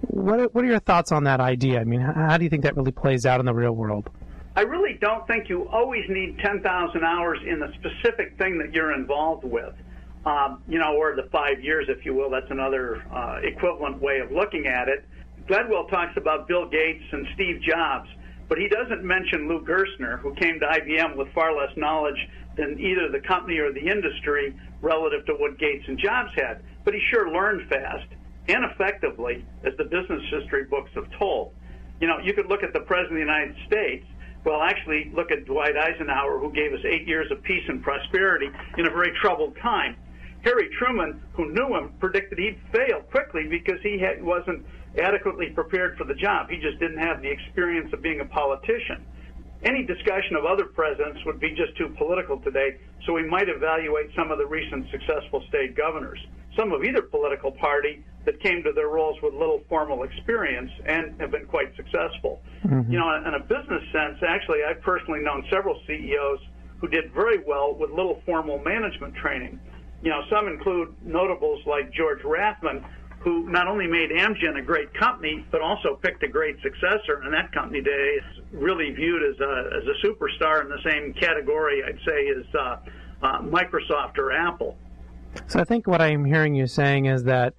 [0.02, 1.80] what are, what are your thoughts on that idea?
[1.80, 4.10] I mean, how do you think that really plays out in the real world?
[4.56, 8.93] I really don't think you always need 10,000 hours in the specific thing that you're
[8.93, 9.74] involved with.
[10.26, 12.30] Um, you know, or the five years, if you will.
[12.30, 15.04] That's another uh, equivalent way of looking at it.
[15.47, 18.10] Gladwell talks about Bill Gates and Steve Jobs,
[18.47, 22.79] but he doesn't mention Lou Gerstner, who came to IBM with far less knowledge than
[22.79, 26.62] either the company or the industry relative to what Gates and Jobs had.
[26.86, 28.08] But he sure learned fast
[28.47, 31.53] and effectively, as the business history books have told.
[31.99, 34.06] You know, you could look at the President of the United States.
[34.45, 38.49] Well, actually, look at Dwight Eisenhower, who gave us eight years of peace and prosperity
[38.77, 39.95] in a very troubled time.
[40.43, 44.65] Harry Truman, who knew him, predicted he'd fail quickly because he had, wasn't
[44.97, 46.49] adequately prepared for the job.
[46.49, 49.06] He just didn't have the experience of being a politician.
[49.63, 54.10] Any discussion of other presidents would be just too political today, so we might evaluate
[54.15, 56.19] some of the recent successful state governors.
[56.58, 61.19] Some of either political party that came to their roles with little formal experience and
[61.19, 62.41] have been quite successful.
[62.65, 62.91] Mm-hmm.
[62.91, 66.39] You know, in a business sense, actually, I've personally known several CEOs
[66.79, 69.60] who did very well with little formal management training.
[70.03, 72.84] You know, some include notables like George Rathmann,
[73.23, 77.21] who not only made Amgen a great company, but also picked a great successor.
[77.23, 81.13] And that company today is really viewed as a, as a superstar in the same
[81.13, 82.77] category, I'd say, as uh,
[83.21, 84.77] uh, Microsoft or Apple.
[85.47, 87.53] So I think what I'm hearing you saying is that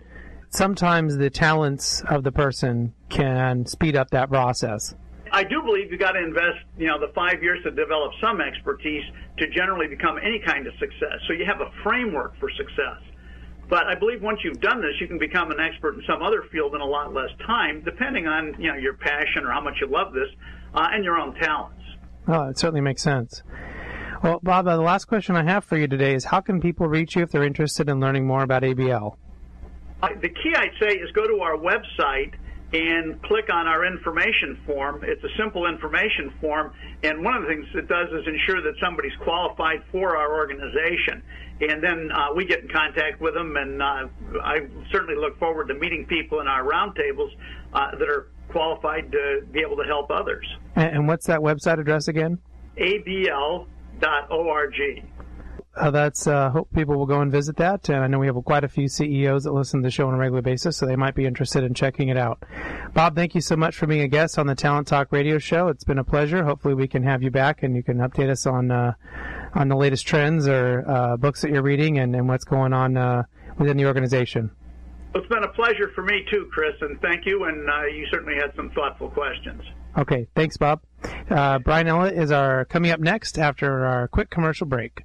[0.50, 4.94] sometimes the talents of the person can speed up that process.
[5.32, 8.40] I do believe you've got to invest, you know, the five years to develop some
[8.40, 9.02] expertise
[9.38, 11.18] to generally become any kind of success.
[11.26, 13.00] So you have a framework for success.
[13.68, 16.42] But I believe once you've done this, you can become an expert in some other
[16.52, 19.74] field in a lot less time, depending on you know your passion or how much
[19.80, 20.28] you love this,
[20.74, 21.80] uh, and your own talents.
[22.28, 23.42] Oh, it certainly makes sense.
[24.22, 27.16] Well, Bob, the last question I have for you today is: How can people reach
[27.16, 29.16] you if they're interested in learning more about ABL?
[30.02, 32.34] Uh, the key, I'd say, is go to our website
[32.74, 35.04] and click on our information form.
[35.04, 36.72] It's a simple information form,
[37.02, 41.22] and one of the things it does is ensure that somebody's qualified for our organization.
[41.60, 44.08] And then uh, we get in contact with them, and uh,
[44.42, 47.30] I certainly look forward to meeting people in our roundtables
[47.72, 50.46] uh, that are qualified to be able to help others.
[50.74, 52.38] And what's that website address again?
[52.76, 53.66] abl.org.
[55.76, 57.88] Uh, that's uh, hope people will go and visit that.
[57.88, 60.14] And I know we have quite a few CEOs that listen to the show on
[60.14, 62.44] a regular basis, so they might be interested in checking it out.
[62.92, 65.66] Bob, thank you so much for being a guest on the Talent Talk Radio Show.
[65.68, 66.44] It's been a pleasure.
[66.44, 68.92] Hopefully, we can have you back and you can update us on uh,
[69.54, 72.96] on the latest trends or uh, books that you're reading and, and what's going on
[72.96, 73.22] uh,
[73.58, 74.50] within the organization.
[75.14, 77.44] It's been a pleasure for me too, Chris, and thank you.
[77.44, 79.62] And uh, you certainly had some thoughtful questions.
[79.96, 80.80] Okay, thanks, Bob.
[81.28, 85.04] Bryan Elliott is our coming up next after our quick commercial break.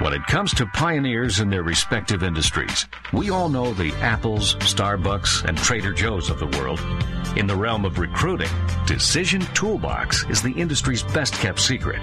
[0.00, 5.44] When it comes to pioneers in their respective industries, we all know the Apples, Starbucks,
[5.44, 6.80] and Trader Joe's of the world.
[7.36, 8.50] In the realm of recruiting,
[8.86, 12.02] Decision Toolbox is the industry's best kept secret.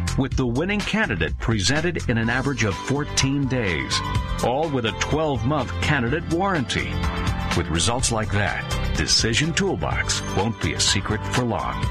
[0.17, 3.97] With the winning candidate presented in an average of 14 days.
[4.43, 6.91] All with a 12 month candidate warranty.
[7.55, 11.85] With results like that, Decision Toolbox won't be a secret for long.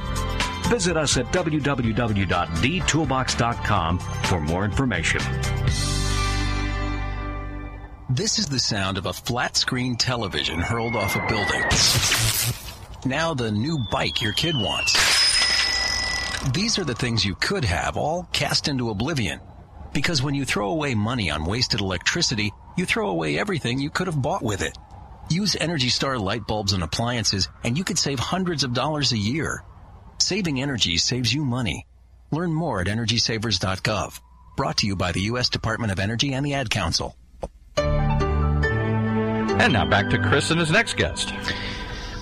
[0.68, 5.20] Visit us at www.dtoolbox.com for more information.
[8.11, 11.62] This is the sound of a flat screen television hurled off a building.
[13.06, 15.19] Now the new bike your kid wants.
[16.48, 19.40] These are the things you could have all cast into oblivion.
[19.92, 24.07] Because when you throw away money on wasted electricity, you throw away everything you could
[24.07, 24.76] have bought with it.
[25.29, 29.18] Use Energy Star light bulbs and appliances and you could save hundreds of dollars a
[29.18, 29.62] year.
[30.18, 31.87] Saving energy saves you money.
[32.31, 34.20] Learn more at EnergySavers.gov.
[34.57, 35.50] Brought to you by the U.S.
[35.50, 37.16] Department of Energy and the Ad Council.
[37.76, 41.35] And now back to Chris and his next guest.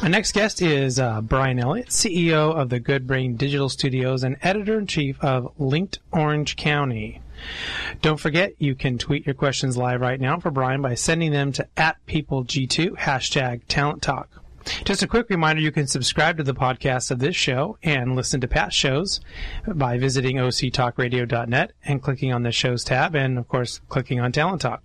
[0.00, 4.37] My next guest is uh, Bryan Elliott, CEO of the Good Brain Digital Studios and
[4.42, 7.20] editor in chief of Linked Orange County.
[8.00, 11.50] Don't forget, you can tweet your questions live right now for Bryan by sending them
[11.52, 14.40] to at PeopleG2, hashtag Talent Talk.
[14.84, 18.40] Just a quick reminder, you can subscribe to the podcast of this show and listen
[18.40, 19.20] to past shows
[19.66, 24.61] by visiting octalkradio.net and clicking on the shows tab and, of course, clicking on Talent
[24.61, 24.84] Talk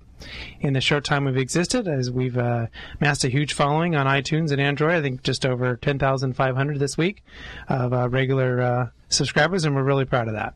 [0.59, 2.67] in the short time we've existed, as we've uh,
[2.99, 4.95] amassed a huge following on iTunes and Android.
[4.95, 7.23] I think just over 10,500 this week
[7.67, 10.55] of uh, regular uh, subscribers, and we're really proud of that.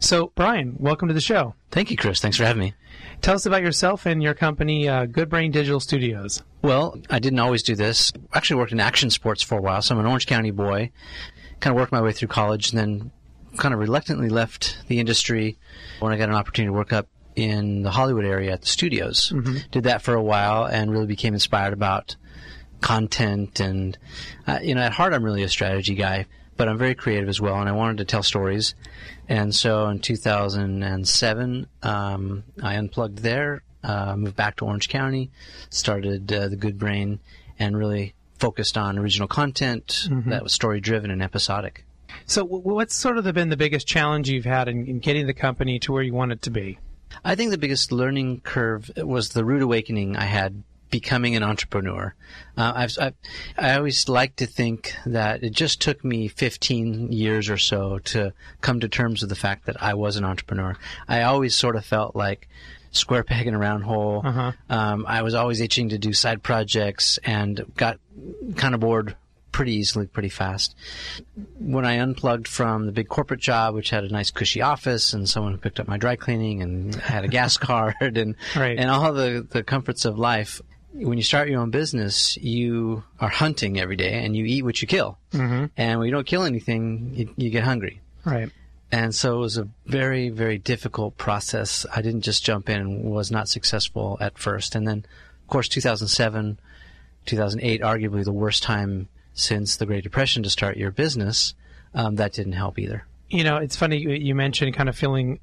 [0.00, 1.54] So, Bryan, welcome to the show.
[1.70, 2.20] Thank you, Chris.
[2.20, 2.74] Thanks for having me.
[3.20, 6.42] Tell us about yourself and your company, uh, Good Brain Digital Studios.
[6.62, 8.12] Well, I didn't always do this.
[8.32, 10.90] I actually worked in action sports for a while, so I'm an Orange County boy.
[11.60, 13.12] Kind of worked my way through college, and then
[13.56, 15.58] kind of reluctantly left the industry
[16.00, 19.32] when I got an opportunity to work up in the Hollywood area at the studios.
[19.34, 19.58] Mm-hmm.
[19.70, 22.16] Did that for a while and really became inspired about
[22.80, 23.96] content and
[24.46, 27.40] uh, you know at heart I'm really a strategy guy, but I'm very creative as
[27.40, 28.74] well and I wanted to tell stories.
[29.28, 35.30] And so in 2007 um, I unplugged there, uh, moved back to Orange County,
[35.70, 37.20] started uh, the Good Brain
[37.58, 40.30] and really focused on original content mm-hmm.
[40.30, 41.84] that was story driven and episodic.
[42.26, 45.78] So, what's sort of been the biggest challenge you've had in, in getting the company
[45.80, 46.78] to where you want it to be?
[47.24, 52.14] I think the biggest learning curve was the rude awakening I had becoming an entrepreneur.
[52.56, 53.14] Uh, I've, I've,
[53.58, 58.32] i always like to think that it just took me 15 years or so to
[58.60, 60.76] come to terms with the fact that I was an entrepreneur.
[61.08, 62.46] I always sort of felt like
[62.92, 64.20] square peg in a round hole.
[64.22, 64.52] Uh-huh.
[64.68, 67.98] Um, I was always itching to do side projects and got
[68.56, 69.16] kind of bored
[69.52, 70.74] pretty easily, pretty fast.
[71.58, 75.28] When I unplugged from the big corporate job, which had a nice cushy office and
[75.28, 78.78] someone who picked up my dry cleaning and had a gas card and right.
[78.78, 80.60] and all the, the comforts of life,
[80.94, 84.82] when you start your own business, you are hunting every day and you eat what
[84.82, 85.18] you kill.
[85.32, 85.66] Mm-hmm.
[85.76, 88.00] And when you don't kill anything, you, you get hungry.
[88.24, 88.50] Right.
[88.90, 91.86] And so it was a very, very difficult process.
[91.94, 94.74] I didn't just jump in and was not successful at first.
[94.74, 96.58] And then, of course, 2007,
[97.24, 101.54] 2008, arguably the worst time since the Great Depression to start your business,
[101.94, 103.06] um, that didn't help either.
[103.28, 105.40] You know, it's funny you mentioned kind of feeling.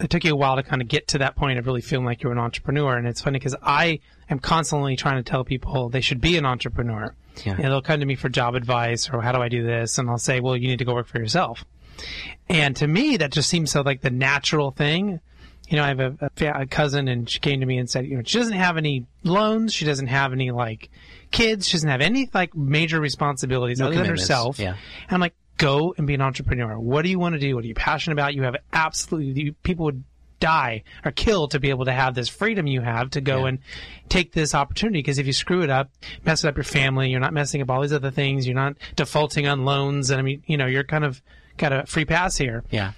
[0.00, 2.06] It took you a while to kind of get to that point of really feeling
[2.06, 4.00] like you're an entrepreneur, and it's funny because I
[4.30, 7.14] am constantly trying to tell people they should be an entrepreneur.
[7.44, 7.54] Yeah.
[7.54, 10.08] And they'll come to me for job advice or how do I do this, and
[10.08, 11.64] I'll say, well, you need to go work for yourself.
[12.48, 15.20] And to me, that just seems so like the natural thing.
[15.68, 18.16] You know, I have a, a, cousin, and she came to me and said, you
[18.16, 20.90] know, she doesn't have any loans, she doesn't have any like
[21.32, 21.66] kids.
[21.66, 24.58] She doesn't have any like major responsibilities no other than herself.
[24.58, 24.70] Yeah.
[24.74, 26.78] And I'm like, go and be an entrepreneur.
[26.78, 27.54] What do you want to do?
[27.54, 28.34] What are you passionate about?
[28.34, 30.04] You have absolutely people would
[30.40, 33.46] die or kill to be able to have this freedom you have to go Yeah.
[33.50, 33.58] and
[34.08, 34.98] take this opportunity.
[34.98, 35.90] Because if you screw it up,
[36.24, 38.44] mess it up your family, you're not messing up all these other things.
[38.46, 41.22] You're not defaulting on loans, and I mean, you know, you're kind of
[41.58, 42.90] got a free pass here, Yeah.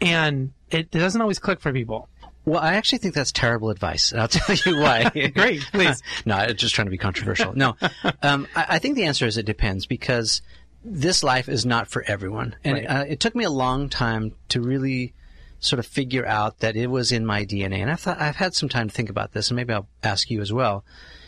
[0.00, 2.08] and it, it doesn't always click for people.
[2.44, 4.10] Well, I actually think that's terrible advice.
[4.12, 5.08] and I'll tell you why.
[5.34, 6.02] Great, please.
[6.24, 7.54] no, I'm just trying to be controversial.
[7.56, 7.76] No,
[8.22, 10.42] um, I, I think the answer is it depends because
[10.84, 12.86] this life is not for everyone, and Right.
[12.86, 15.12] uh, it took me a long time to really
[15.60, 17.76] sort of figure out that it was in my DNA.
[17.78, 20.28] And I've thought, I've had some time to think about this, and maybe I'll ask
[20.28, 20.84] you as well: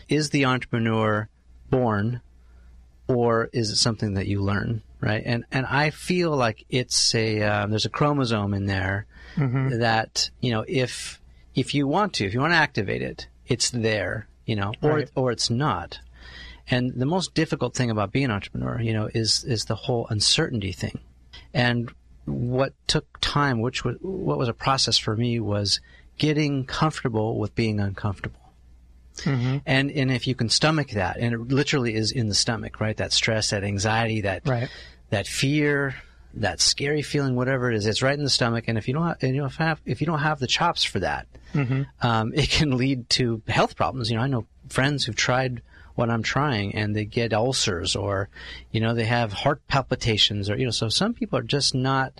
[0.09, 1.29] Is the entrepreneur
[1.69, 2.19] born,
[3.07, 4.81] or is it something that you learn?
[4.99, 9.79] Right, and and I feel like it's a um, there's a chromosome in there Mm-hmm.
[9.79, 11.19] that you know if
[11.55, 14.95] if you want to if you want to activate it it's there you know or
[14.95, 15.09] Right.
[15.15, 15.99] or it's not.
[16.69, 20.07] And the most difficult thing about being an entrepreneur you know is is the whole
[20.09, 20.99] uncertainty thing.
[21.53, 21.91] And
[22.25, 25.79] what took time which was what was a process for me was
[26.17, 28.39] getting comfortable with being uncomfortable.
[29.17, 29.57] Mm-hmm.
[29.65, 32.97] And and if you can stomach that and it literally is in the stomach right?
[32.97, 34.69] That stress that anxiety that Right.
[35.11, 35.95] that fear,
[36.35, 38.65] that scary feeling, whatever it is, it's right in the stomach.
[38.67, 40.99] And if you don't, have, and you have, if you don't have the chops for
[40.99, 41.27] that,
[42.01, 44.09] um, it can lead to health problems.
[44.09, 45.61] You know, I know friends who've tried
[45.95, 48.27] what I'm trying and they get ulcers or,
[48.71, 52.19] you know, they have heart palpitations or, you know, so some people are just not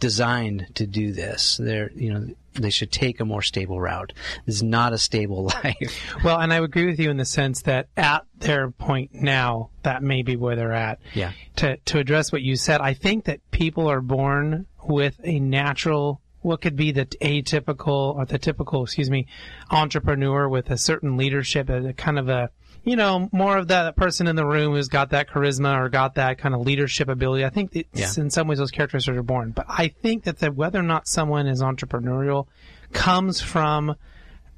[0.00, 1.58] designed to do this.
[1.58, 4.12] They're, you know, they should take a more stable route.
[4.46, 6.14] This is not a stable life.
[6.24, 10.02] Well, and I agree with you in the sense that at their point now, that
[10.02, 10.98] may be where they're at.
[11.14, 11.32] Yeah.
[11.56, 16.19] To to address what you said, I think that people are born with a natural,
[16.42, 19.26] what could be the atypical or the typical, excuse me,
[19.70, 22.50] entrepreneur with a certain leadership, a, kind of a,
[22.82, 26.14] you know, more of that person in the room who's got that charisma or got
[26.14, 27.44] that kind of leadership ability.
[27.44, 28.22] I think it's, Yeah.
[28.24, 29.50] in some ways those characteristics are born.
[29.50, 32.46] But I think that the, whether or not someone is entrepreneurial
[32.92, 33.96] comes from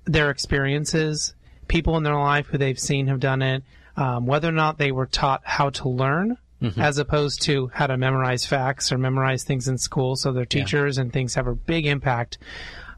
[0.04, 1.34] their experiences,
[1.68, 3.64] people in their life who they've seen have done it,
[3.96, 6.36] um, whether or not they were taught how to learn.
[6.76, 10.98] As opposed to how to memorize facts or memorize things in school, so their teachers
[10.98, 12.38] and things have a big impact.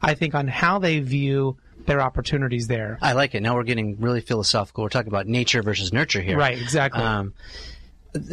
[0.01, 2.97] I think on how they view their opportunities there.
[3.01, 3.41] I like it.
[3.41, 4.83] Now we're getting really philosophical.
[4.83, 6.37] We're talking about nature versus nurture here.
[6.37, 7.03] Right, exactly.
[7.03, 7.33] Um,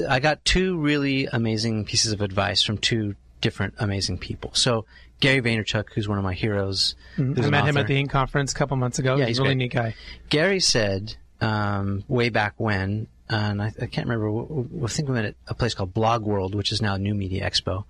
[0.09, 4.51] I got two really amazing pieces of advice from two different amazing people.
[4.55, 4.87] So
[5.21, 7.45] Gary Vaynerchuk, who's one of my heroes, Mm-hmm.
[7.45, 8.09] I met him at the Inc.
[8.09, 9.17] conference a couple months ago.
[9.17, 9.59] Yeah, he's he's a really great.
[9.65, 9.95] neat guy.
[10.31, 14.85] Gary said um, way back when, and I, I can't remember.
[14.85, 17.49] I think we met at a place called Blog World, which is now New Media
[17.49, 17.85] Expo.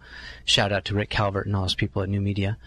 [0.44, 2.59] Shout out to Rick Calvert and all those people at New Media.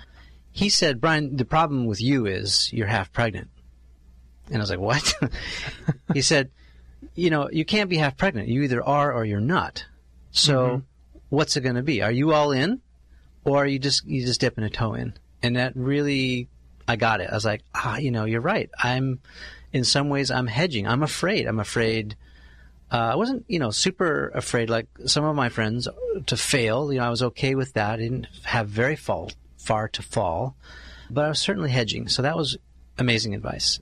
[0.51, 3.49] He said, "Bryan, the problem with you is you're half pregnant."
[4.47, 5.13] And I was like, "What?"
[6.13, 6.51] he said,
[7.15, 8.47] "You know, you can't be half pregnant.
[8.47, 9.85] You either are or you're not.
[10.31, 10.81] So,
[11.29, 12.01] what's it going to be?
[12.01, 12.81] Are you all in,
[13.43, 16.49] or are you just you just dipping a toe in?" And that really,
[16.87, 17.29] I got it.
[17.29, 18.69] I was like, "Ah, you know, you're right.
[18.77, 19.19] I'm."
[19.75, 20.87] in some ways I'm hedging.
[20.87, 21.47] I'm afraid.
[21.47, 22.15] I'm afraid.
[22.95, 25.89] Uh, I wasn't, you know, super afraid like some of my friends
[26.27, 26.93] to fail.
[26.93, 27.95] You know, I was okay with that.
[27.95, 30.55] I didn't have very fall, far to fall,
[31.09, 32.07] but I was certainly hedging.
[32.07, 32.55] So that was
[32.97, 33.81] amazing advice.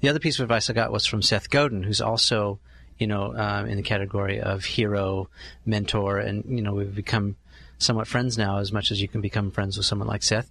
[0.00, 2.60] The other piece of advice I got was from Seth Godin, who's also,
[2.98, 5.30] you know, um, in the category of hero,
[5.64, 7.36] mentor, and you know, we've become
[7.78, 10.50] somewhat friends now, as much as you can become friends with someone like Seth.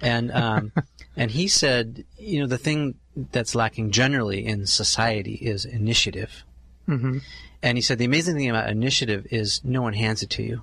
[0.00, 0.72] And um,
[1.18, 6.42] and he said, you know, the thing that's lacking generally in society is initiative.
[6.88, 7.18] Mm-hmm.
[7.62, 10.62] And he said the amazing thing about initiative is no one hands it to you;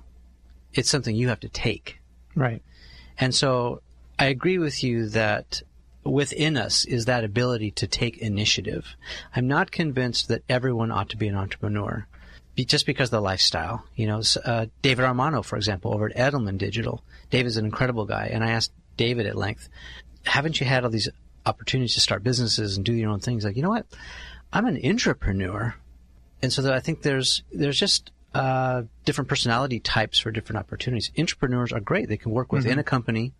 [0.72, 1.98] it's something you have to take.
[2.34, 2.62] Right.
[3.18, 3.82] And so
[4.18, 5.62] I agree with you that
[6.04, 8.96] within us is that ability to take initiative.
[9.34, 12.06] I'm not convinced that everyone ought to be an entrepreneur
[12.54, 13.84] be, just because of the lifestyle.
[13.94, 17.02] You know, uh, David Armano, for example, over at Edelman Digital.
[17.30, 18.30] David's an incredible guy.
[18.32, 19.68] And I asked David at length,
[20.24, 21.08] haven't you had all these
[21.46, 23.44] opportunities to start businesses and do your own things?
[23.44, 23.86] Like, you know what?
[24.52, 25.74] I'm an intrapreneur.
[26.42, 31.10] And so that I think there's, there's just, uh, different personality types for different opportunities.
[31.18, 32.08] Entrepreneurs are great.
[32.08, 33.32] They can work within a company,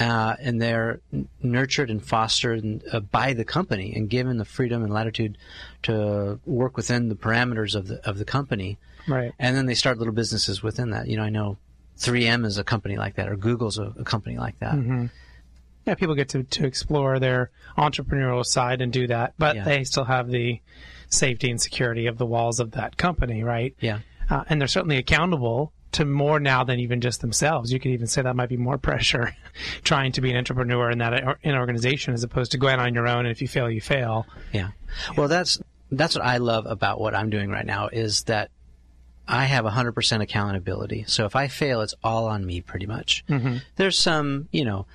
[0.00, 4.44] uh, and they're n- nurtured and fostered and, uh, by the company and given the
[4.44, 5.36] freedom and latitude
[5.82, 8.78] to work within the parameters of the of the company.
[9.06, 9.32] Right.
[9.38, 11.06] And then they start little businesses within that.
[11.06, 11.58] You know, I know
[11.98, 14.74] 3M is a company like that, or Google's a, a company like that.
[14.74, 15.06] Mm-hmm.
[15.86, 19.64] Yeah, people get to, to explore their entrepreneurial side and do that, but Yeah.
[19.64, 20.60] they still have the
[21.08, 23.74] safety and security of the walls of that company, right?
[23.80, 24.00] Yeah.
[24.28, 27.72] Uh, and they're certainly accountable to more now than even just themselves.
[27.72, 29.34] You could even say that might be more pressure
[29.82, 33.08] trying to be an entrepreneur in that in organization as opposed to going on your
[33.08, 33.20] own.
[33.20, 34.26] And if you fail, you fail.
[34.52, 34.70] Yeah.
[35.16, 38.50] Well, that's that's what I love about what I'm doing right now is that
[39.26, 41.04] I have 100% accountability.
[41.06, 43.24] So if I fail, it's all on me pretty much.
[43.76, 44.86] There's some, you know,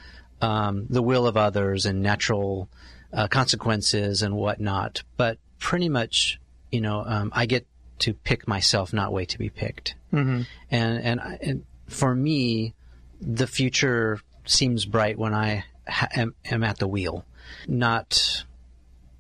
[0.42, 2.70] um, the will of others and natural
[3.12, 5.04] uh, consequences and whatnot.
[5.18, 6.40] But pretty much,
[6.72, 7.66] you know, um, I get
[8.00, 9.96] to pick myself, not wait to be picked.
[10.14, 10.42] Mm-hmm.
[10.72, 12.74] And, and and for me,
[13.22, 17.26] the future seems bright when I ha- am, am at the wheel,
[17.68, 18.44] not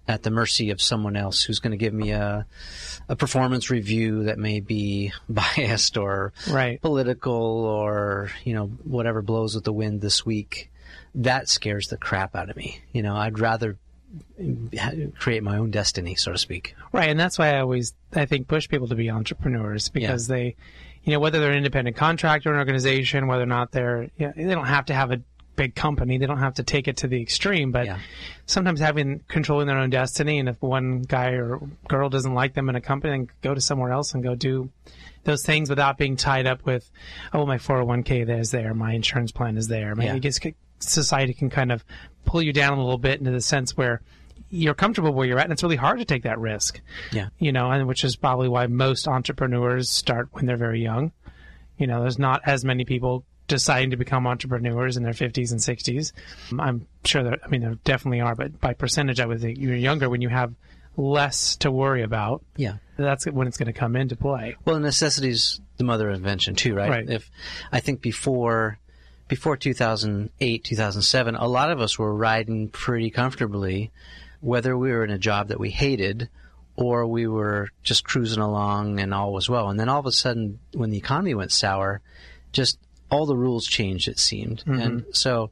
[0.08, 2.46] at the mercy of someone else who's going to give me a
[3.08, 6.82] a performance review that may be biased or Right.
[6.82, 10.72] political or you know whatever blows with the wind this week.
[11.16, 12.80] That scares the crap out of me.
[12.94, 13.78] You know, I'd rather
[15.20, 16.76] create my own destiny, so to speak.
[16.91, 20.55] Right, and that's why I always I think push people to be entrepreneurs because they,
[21.03, 24.28] you know, whether they're an independent contractor or an organization, whether or not they're, you
[24.28, 25.22] know, they don't have to have a
[25.55, 27.99] big company, they don't have to take it to the extreme, but Yeah.
[28.45, 32.70] sometimes having controlling their own destiny, and if one guy or girl doesn't like them
[32.70, 34.70] in a company, then go to somewhere else and go do
[35.26, 36.89] those things without being tied up with,
[37.34, 39.95] oh, my 401k is there, my insurance plan is there.
[39.95, 40.14] My, Yeah.
[40.14, 40.39] I guess
[40.80, 41.84] society can kind of
[42.30, 44.02] pull you down a little bit into the sense where
[44.52, 46.80] you're comfortable where you're at, and it's really hard to take that risk
[47.12, 47.30] Yeah.
[47.40, 51.12] you know, and which is probably why most entrepreneurs start when they're very young.
[51.80, 55.60] You know, there's not as many people deciding to become entrepreneurs in their 50s and
[55.60, 56.14] 60s.
[56.60, 59.76] I'm sure that, I mean, there definitely are, but by percentage, I would think you're
[59.76, 60.54] younger when you have
[60.98, 62.44] less to worry about.
[62.58, 62.76] Yeah.
[62.98, 64.56] That's when it's going to come into play.
[64.66, 66.90] Well, necessity's the mother of invention too, right?
[66.90, 67.10] Right.
[67.10, 67.32] If
[67.72, 68.78] I think before
[69.30, 73.92] before 2008, 2007, a lot of us were riding pretty comfortably,
[74.42, 76.28] whether we were in a job that we hated
[76.76, 79.70] or we were just cruising along and all was well.
[79.70, 82.02] And then all of a sudden, when the economy went sour,
[82.52, 82.80] just
[83.12, 84.08] all the rules changed.
[84.08, 84.80] It seemed, mm-hmm.
[84.80, 85.52] and so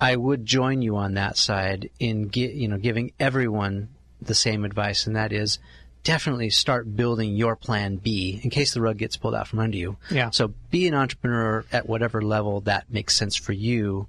[0.00, 3.88] I would join you on that side in gi- you know giving everyone
[4.22, 5.58] the same advice, and that is
[6.02, 9.76] definitely start building your plan B in case the rug gets pulled out from under
[9.76, 9.96] you.
[10.10, 10.30] Yeah.
[10.30, 14.06] So be an entrepreneur at whatever level that makes sense for you,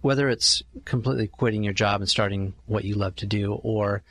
[0.00, 4.02] whether it's completely quitting your job and starting what you love to do, or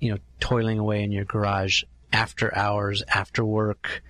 [0.00, 4.02] you know toiling away in your garage after hours, after work,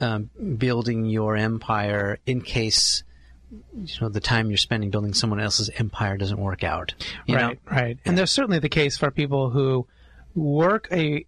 [0.00, 3.02] um, building your empire in case
[3.50, 6.94] you know the time you're spending building someone else's empire doesn't work out.
[7.28, 7.76] Right, know?
[7.76, 7.98] right.
[8.04, 9.86] And there's certainly the case for people who
[10.34, 11.26] work a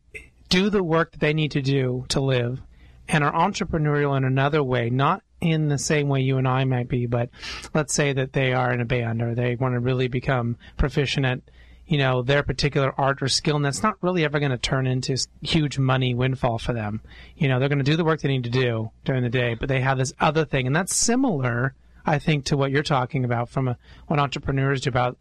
[0.48, 2.60] do the work that they need to do to live
[3.08, 6.88] and are entrepreneurial in another way, not in the same way you and I might
[6.88, 7.28] be, but
[7.74, 11.26] let's say that they are in a band or they want to really become proficient
[11.26, 11.40] at
[11.86, 14.86] you know their particular art or skill and that's not really ever going to turn
[14.86, 17.02] into huge money windfall for them.
[17.36, 19.54] You know they're going to do the work they need to do during the day
[19.54, 21.74] but they have this other thing and that's similar
[22.06, 23.76] i think to what you're talking about from a,
[24.06, 25.18] what entrepreneurs do about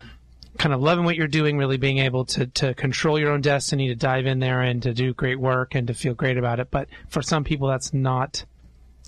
[0.57, 3.87] kind of loving what you're doing, really being able to, to control your own destiny,
[3.87, 6.69] to dive in there and to do great work and to feel great about it.
[6.69, 8.45] But for some people, that's not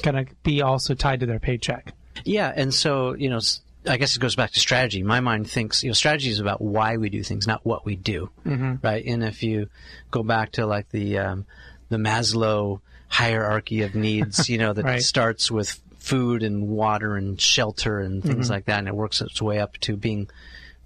[0.01, 1.93] going to be also tied to their paycheck.
[2.23, 3.39] Yeah, and so you know,
[3.87, 5.03] I guess it goes back to strategy.
[5.03, 7.95] My mind thinks you know, strategy is about why we do things, not what we
[7.95, 8.75] do, mm-hmm.
[8.81, 9.05] right?
[9.05, 9.69] And if you
[10.11, 11.45] go back to like the um,
[11.89, 15.01] the Maslow hierarchy of needs, you know, that Right.
[15.01, 19.41] starts with food and water and shelter and things like that, and it works its
[19.41, 20.29] way up to being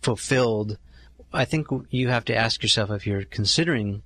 [0.01, 0.77] fulfilled.
[1.31, 4.01] I think you have to ask yourself if you're considering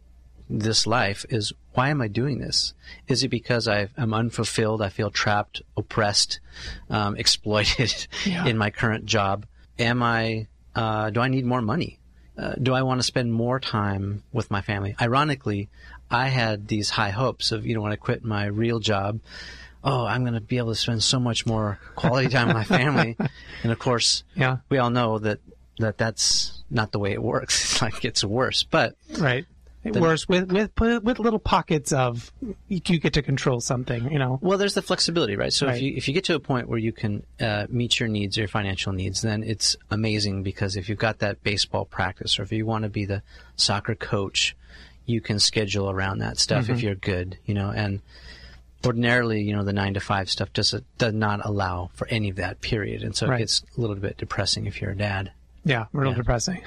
[0.49, 2.73] this life is why am I doing this?
[3.07, 4.81] Is it because I am unfulfilled?
[4.81, 6.39] I feel trapped, oppressed,
[6.89, 9.45] um, exploited in my current job.
[9.79, 10.47] Am I?
[10.75, 11.99] Uh, do I need more money?
[12.37, 14.95] Uh, do I want to spend more time with my family?
[14.99, 15.69] Ironically,
[16.09, 19.19] I had these high hopes of you know when I quit my real job.
[19.83, 22.63] Oh, I'm going to be able to spend so much more quality time with my
[22.63, 23.17] family,
[23.63, 24.57] and of course, Yeah.
[24.69, 25.39] we all know that
[25.79, 27.61] that that's not the way it works.
[27.73, 29.45] It's like it gets worse, but Right.
[29.85, 32.31] It works with, with, with little pockets of
[32.69, 34.39] you you get to control something, you know.
[34.41, 35.51] Well, there's the flexibility, right?
[35.51, 35.75] So Right.
[35.75, 38.37] if you if you get to a point where you can uh, meet your needs,
[38.37, 42.53] your financial needs, then it's amazing because if you've got that baseball practice, or if
[42.53, 43.23] you want to be the
[43.57, 44.55] soccer coach,
[45.05, 46.73] you can schedule around that stuff Mm-hmm.
[46.75, 47.69] if you're good, you know.
[47.69, 47.99] And
[48.85, 52.37] ordinarily, you know, the nine to five stuff does does not allow for any of
[52.37, 53.35] that period, and so Right.
[53.35, 55.31] it gets a little bit depressing if you're a dad.
[55.65, 56.17] Yeah, real Yeah.
[56.17, 56.61] depressing.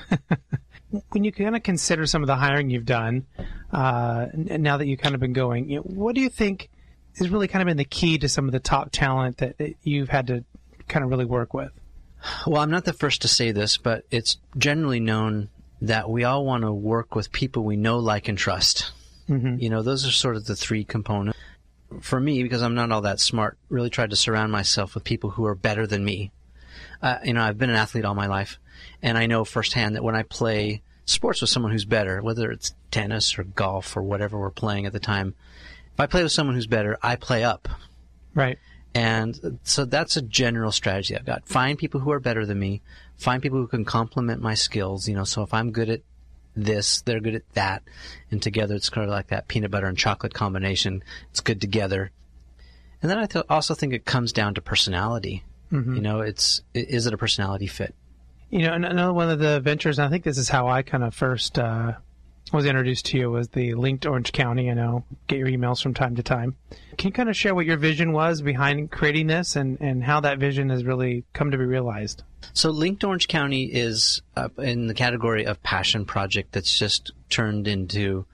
[1.11, 3.27] when you kind of consider some of the hiring you've done,
[3.73, 6.71] uh, now that you've kind of been going, you know, what do you think
[7.19, 9.75] has really kind of been the key to some of the top talent that, that
[9.83, 10.45] you've had to
[10.89, 11.71] kind of really work with?
[12.47, 15.49] Well, I'm not the first to say this, but it's generally known
[15.83, 18.93] that we all want to work with people we know, like, and trust.
[19.29, 19.59] Mm-hmm.
[19.59, 21.39] You know, those are sort of the three components.
[22.01, 25.31] For me, because I'm not all that smart, really tried to surround myself with people
[25.31, 26.33] who are better than me.
[27.01, 28.59] Uh, you know, I've been an athlete all my life,
[29.03, 32.75] and I know firsthand that when I play sports with someone who's better, whether it's
[32.91, 35.35] tennis or golf or whatever we're playing at the time,
[35.95, 37.69] if I play with someone who's better, I play up.
[38.35, 38.59] Right.
[38.95, 41.47] And so that's a general strategy I've got.
[41.47, 42.81] Find people who are better than me,
[43.17, 45.07] find people who can complement my skills.
[45.09, 46.01] You know, so if I'm good at
[46.55, 47.83] this, they're good at that,
[48.31, 51.03] and together it's kind of like that peanut butter and chocolate combination.
[51.31, 52.11] It's good together.
[53.03, 55.45] And then I th- also think it comes down to personality.
[55.71, 55.97] Mm-hmm.
[55.97, 57.95] You know, it's is it a personality fit?
[58.51, 61.15] You know, another one of the ventures, I think this is how I kind of
[61.15, 61.95] first uh,
[62.53, 64.71] was introduced to you, was the linked Orange County.
[64.71, 66.57] I know, get your emails from time to time.
[66.97, 70.21] Can you kind of share what your vision was behind creating this and, and how
[70.21, 72.23] that vision has really come to be realized?
[72.53, 77.67] So, Linked Orange County is uh, in the category of passion project that's just turned
[77.67, 78.27] into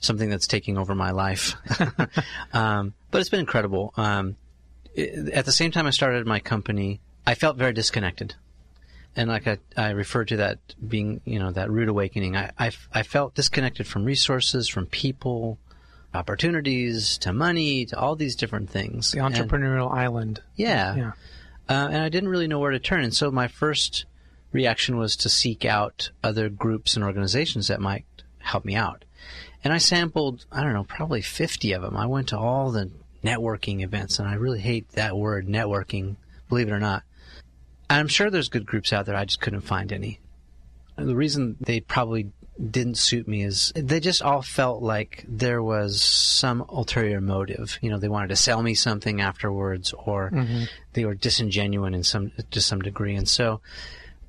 [0.00, 1.54] something that's taking over my life.
[2.52, 3.94] um, but it's been incredible.
[3.96, 4.36] Um,
[4.96, 8.34] at the same time I started my company, I felt very disconnected.
[9.16, 12.36] And like I, I referred to that being, you know, that rude awakening.
[12.36, 15.58] I, I, I felt disconnected from resources, from people,
[16.14, 19.12] opportunities, to money, to all these different things.
[19.12, 20.42] The And- entrepreneurial island.
[20.56, 20.94] yeah.
[20.96, 21.12] Yeah.
[21.68, 23.04] Uh, and I didn't really know where to turn.
[23.04, 24.04] And so my first
[24.52, 28.04] reaction was to seek out other groups and organizations that might
[28.38, 29.04] help me out.
[29.62, 31.96] And I sampled, I don't know, probably 50 of them.
[31.96, 32.90] I went to all the
[33.22, 36.16] networking events, and I really hate that word, networking,
[36.48, 37.04] believe it or not.
[37.90, 40.20] I'm sure there's good groups out there, I just couldn't find any.
[40.96, 42.30] And the reason they probably
[42.70, 47.78] didn't suit me is they just all felt like there was some ulterior motive.
[47.80, 50.64] You know, they wanted to sell me something afterwards, or mm-hmm.
[50.92, 53.16] they were disingenuous in some to some degree.
[53.16, 53.60] And so,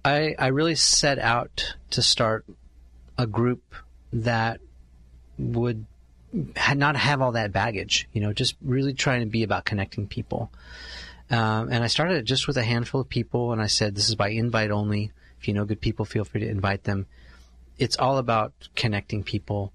[0.04, 2.46] I I really set out to start
[3.18, 3.76] a group
[4.14, 4.62] that
[5.38, 5.86] would
[6.34, 8.08] not have all that baggage.
[8.14, 10.52] You know, just really trying to be about connecting people.
[11.32, 14.10] Um, and I started it just with a handful of people, and I said, "This
[14.10, 15.12] is by invite only.
[15.40, 17.08] If you know good people, feel free to invite them."
[17.80, 19.72] It's all about connecting people,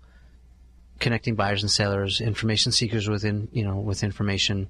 [1.01, 4.69] connecting buyers and sellers, information seekers within you know with information,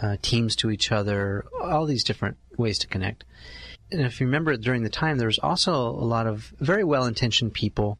[0.00, 3.24] uh, teams to each other, all these different ways to connect.
[3.90, 7.52] And if you remember, during the time, there was also a lot of very well-intentioned
[7.52, 7.98] people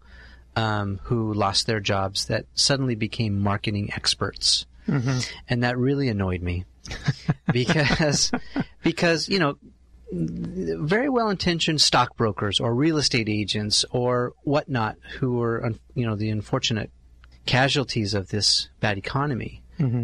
[0.56, 4.64] um, who lost their jobs that suddenly became marketing experts,
[5.49, 6.64] and that really annoyed me
[7.53, 8.33] because
[8.83, 9.57] because you know
[10.12, 16.91] very well-intentioned stockbrokers or real estate agents or whatnot who were you know the unfortunate
[17.47, 19.62] casualties of this bad economy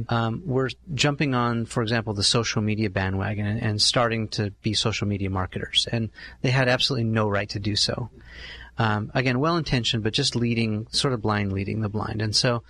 [0.09, 4.75] um, were jumping on, for example, the social media bandwagon and, and starting to be
[4.75, 6.11] social media marketers, and
[6.43, 8.11] they had absolutely no right to do so.
[8.79, 12.23] Um, again, well intentioned, but just leading, sort of blind leading the blind.
[12.23, 12.63] And so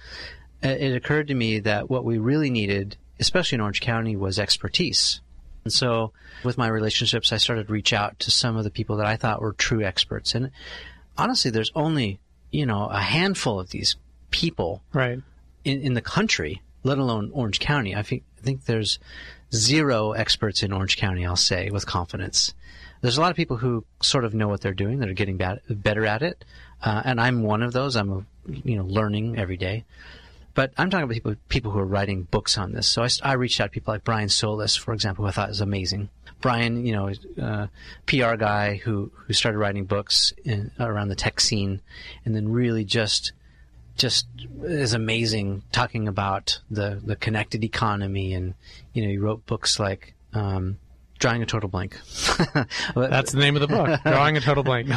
[0.62, 5.20] it occurred to me that what we really needed, especially in Orange County, was expertise.
[5.64, 6.12] And so
[6.44, 9.16] with my relationships, I started to reach out to some of the people that I
[9.16, 10.34] thought were true experts.
[10.34, 10.50] And
[11.16, 13.96] honestly, there's only, you know, a handful of these
[14.30, 15.20] people Right.
[15.64, 17.94] in, in the country, let alone Orange County.
[17.94, 18.98] I think I think there's
[19.52, 21.26] zero experts in Orange County.
[21.26, 22.54] I'll say with confidence.
[23.00, 25.36] There's a lot of people who sort of know what they're doing that are getting
[25.36, 26.44] bad, better at it,
[26.82, 27.94] uh, and I'm one of those.
[27.96, 28.24] I'm a,
[28.64, 29.84] you know learning every day.
[30.54, 32.88] But I'm talking about people people who are writing books on this.
[32.88, 35.60] So I reached out to people like Brian Solis, for example, who I thought was
[35.60, 36.08] amazing.
[36.40, 37.66] Brian, you know, uh,
[38.06, 41.80] PR guy who who started writing books in, around the tech scene,
[42.24, 43.32] and then really just
[43.98, 44.26] just
[44.62, 48.54] is amazing talking about the, the connected economy and
[48.94, 50.78] you know he wrote books like um,
[51.18, 51.96] drawing a total blank
[52.94, 54.88] That's the name of the book, Drawing a Total Blank.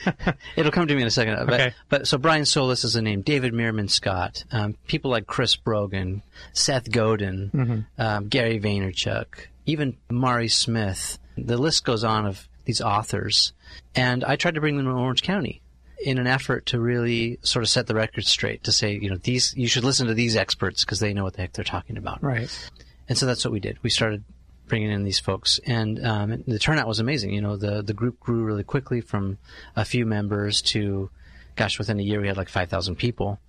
[0.56, 1.74] it'll come to me in a second but, Okay.
[1.88, 6.22] but so brian solis is a name david meerman scott um, people like chris brogan
[6.52, 9.26] seth godin um, gary vaynerchuk
[9.66, 13.52] even mari smith the list goes on of these authors
[13.94, 15.60] and i tried to bring them to orange county
[16.04, 19.16] in an effort to really sort of set the record straight to say you know
[19.16, 21.96] these you should listen to these experts because they know what the heck they're talking
[21.96, 22.70] about right.
[23.08, 23.78] and so that's what we did.
[23.82, 24.24] We started
[24.66, 27.32] bringing in these folks, and um, the turnout was amazing.
[27.32, 29.38] You know, the the group grew really quickly from
[29.76, 31.10] a few members to,
[31.56, 33.40] gosh, within a year we had like five thousand people,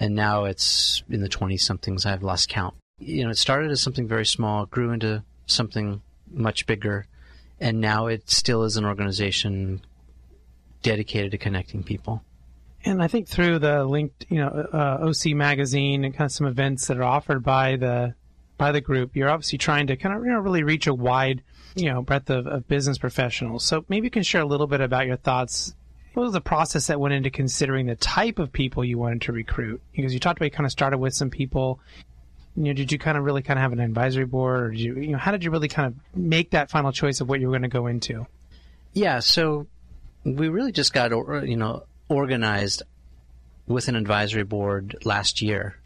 [0.00, 2.06] and now it's in the twenty somethings.
[2.06, 2.74] I've lost count.
[2.98, 7.06] You know, it started as something very small, grew into something much bigger,
[7.60, 9.82] and now it still is an organization
[10.82, 12.22] dedicated to connecting people.
[12.84, 16.46] And I think through the linked, you know, uh, OC magazine and kind of some
[16.46, 18.14] events that are offered by the
[18.62, 21.42] by the group, you're obviously trying to kind of you know really reach a wide,
[21.74, 23.64] you know, breadth of, of business professionals.
[23.64, 25.74] So maybe you can share a little bit about your thoughts.
[26.14, 29.32] What was the process that went into considering the type of people you wanted to
[29.32, 29.82] recruit?
[29.90, 31.80] Because you talked about you kind of started with some people.
[32.54, 34.78] You know, did you kind of really kind of have an advisory board, or did
[34.78, 37.40] you, you know, how did you really kind of make that final choice of what
[37.40, 38.28] you were going to go into?
[38.92, 39.66] Yeah, so
[40.22, 42.84] we really just got you know organized
[43.66, 45.80] with an advisory board last year.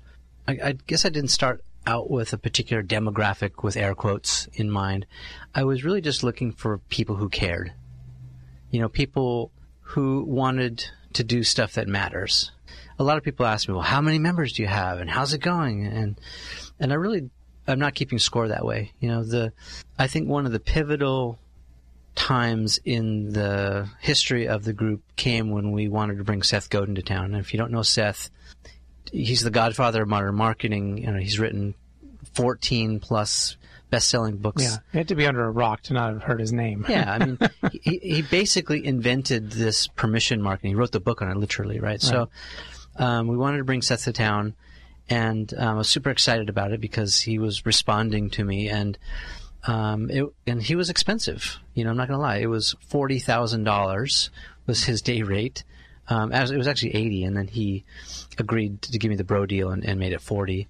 [0.46, 4.70] I, I guess I didn't start out with a particular demographic with air quotes in
[4.70, 5.06] mind.
[5.54, 7.72] I was really just looking for people who cared.
[8.70, 12.50] You know, people who wanted to do stuff that matters.
[12.98, 15.32] A lot of people ask me, "Well, how many members do you have, and how's
[15.32, 16.20] it going?" And
[16.80, 17.30] and I really,
[17.66, 18.92] I'm not keeping score that way.
[19.00, 19.52] You know, the
[19.98, 21.38] I think one of the pivotal
[22.16, 26.94] times in the history of the group came when we wanted to bring Seth Godin
[26.96, 27.26] to town.
[27.26, 28.30] And if you don't know Seth,
[29.12, 30.98] he's the godfather of modern marketing.
[30.98, 31.74] You know, he's written
[32.34, 33.56] 14 plus
[33.90, 34.62] best-selling books.
[34.62, 36.84] Yeah, you had to be under a rock to not have heard his name.
[36.88, 37.38] yeah, I mean,
[37.82, 40.70] he, he basically invented this permission marketing.
[40.70, 41.90] He wrote the book on it, literally, right?
[41.90, 42.02] right.
[42.02, 42.28] So
[42.96, 44.54] um, we wanted to bring Seth to town,
[45.08, 48.98] and um, I was super excited about it because he was responding to me, and
[49.66, 51.58] um, it, and he was expensive.
[51.74, 52.38] You know, I'm not going to lie.
[52.38, 54.30] It was forty thousand dollars
[54.66, 55.64] was his day rate.
[56.08, 57.84] Um, as it was actually eighty, and then he
[58.38, 60.68] agreed to give me the bro deal and, and made it forty.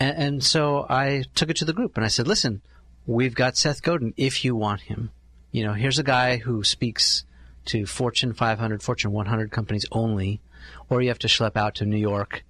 [0.00, 2.62] And, and, so I took it to the group and I said, "Listen,
[3.06, 4.14] we've got Seth Godin.
[4.16, 5.10] If you want him,
[5.52, 7.24] you know, here's a guy who speaks
[7.66, 10.40] to Fortune 500, Fortune 100 companies only,
[10.88, 12.44] or you have to schlep out to New York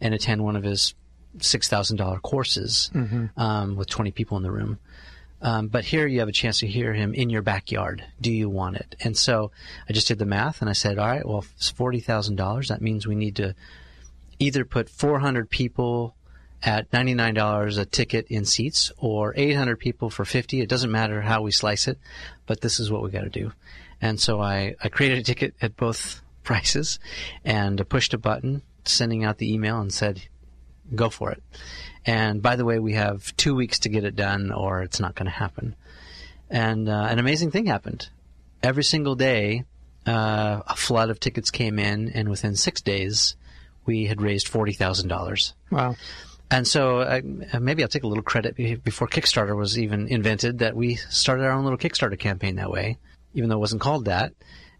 [0.00, 0.94] and attend one of his
[1.40, 3.26] six thousand dollar courses mm-hmm.
[3.40, 4.78] um, with twenty people in the room."
[5.40, 8.04] Um, but here you have a chance to hear him in your backyard.
[8.20, 8.96] Do you want it?
[9.00, 9.52] And so
[9.88, 12.68] I just did the math and I said, all right, well, it's $40,000.
[12.68, 13.54] That means we need to
[14.38, 16.16] either put 400 people
[16.62, 20.60] at $99 a ticket in seats or 800 people for 50.
[20.60, 21.98] It doesn't matter how we slice it,
[22.46, 23.52] but this is what we got to do.
[24.00, 26.98] And so I, I created a ticket at both prices
[27.44, 30.22] and pushed a button, sending out the email and said,
[30.94, 31.42] go for it.
[32.06, 35.14] And by the way, we have two weeks to get it done, or it's not
[35.14, 35.74] going to happen.
[36.50, 38.08] And uh, an amazing thing happened.
[38.62, 39.64] Every single day,
[40.06, 43.36] uh, a flood of tickets came in, and within six days,
[43.84, 45.54] we had raised forty thousand dollars.
[45.70, 45.96] Wow!
[46.50, 47.20] And so uh,
[47.60, 51.52] maybe I'll take a little credit before Kickstarter was even invented that we started our
[51.52, 52.96] own little Kickstarter campaign that way,
[53.34, 54.32] even though it wasn't called that,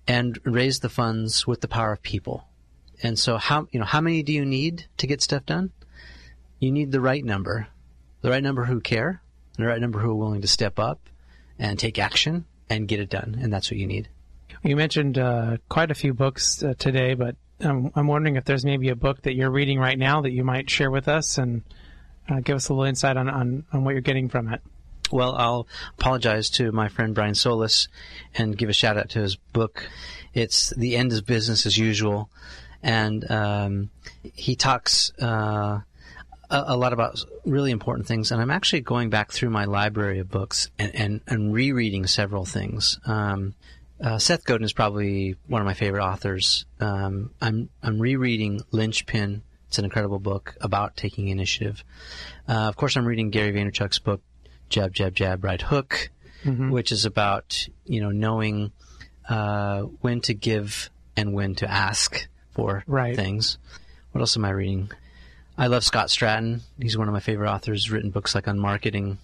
[0.07, 2.49] and raised the funds with the power of people.
[3.03, 5.73] And so how you know how many do you need to get stuff done?
[6.59, 7.69] You need the right number,
[8.21, 9.23] the right number who care,
[9.57, 11.01] and the right number who are willing to step up
[11.59, 13.39] and take action and get it done.
[13.41, 14.09] And that's what you need.
[14.63, 18.65] You mentioned uh, quite a few books uh, today, but um, I'm wondering if there's
[18.65, 21.63] maybe a book that you're reading right now that you might share with us and
[22.29, 24.61] uh, give us a little insight on, on, on what you're getting from it.
[25.11, 25.67] Well, I'll
[25.99, 27.89] apologize to my friend Brian Solis
[28.35, 29.89] and give a shout out to his book.
[30.35, 32.31] It's The End is Business as Usual.
[32.83, 33.91] And um,
[34.35, 35.81] he talks uh,
[36.51, 40.19] a, a, lot about really important things, and I'm actually going back through my library
[40.19, 42.99] of books and, and, and rereading several things.
[43.07, 43.55] Um,
[44.01, 46.67] uh, Seth Godin is probably one of my favorite authors.
[46.81, 49.43] Um, I'm I'm rereading Linchpin.
[49.67, 51.85] It's an incredible book about taking initiative.
[52.49, 54.23] Uh, of course, I'm reading Gary Vaynerchuk's book,
[54.69, 56.11] Jab, Jab, Jab, Right Hook,
[56.45, 56.71] mm-hmm.
[56.71, 58.73] which is about you know knowing
[59.29, 63.17] uh, when to give and when to ask for right.
[63.17, 63.59] things.
[64.13, 64.91] What else am I reading?
[65.59, 66.61] I love Scott Stratten.
[66.81, 67.91] He's one of my favorite authors.
[67.91, 69.17] Written books like UnMarketing.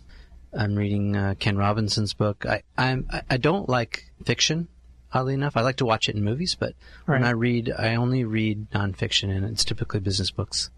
[0.52, 2.44] I'm reading uh, Ken Robinson's book.
[2.44, 4.66] I I'm, I don't like fiction.
[5.12, 6.74] Oddly enough, I like to watch it in movies, but
[7.06, 7.20] right.
[7.20, 10.70] when I read, I only read nonfiction, and it's typically business books.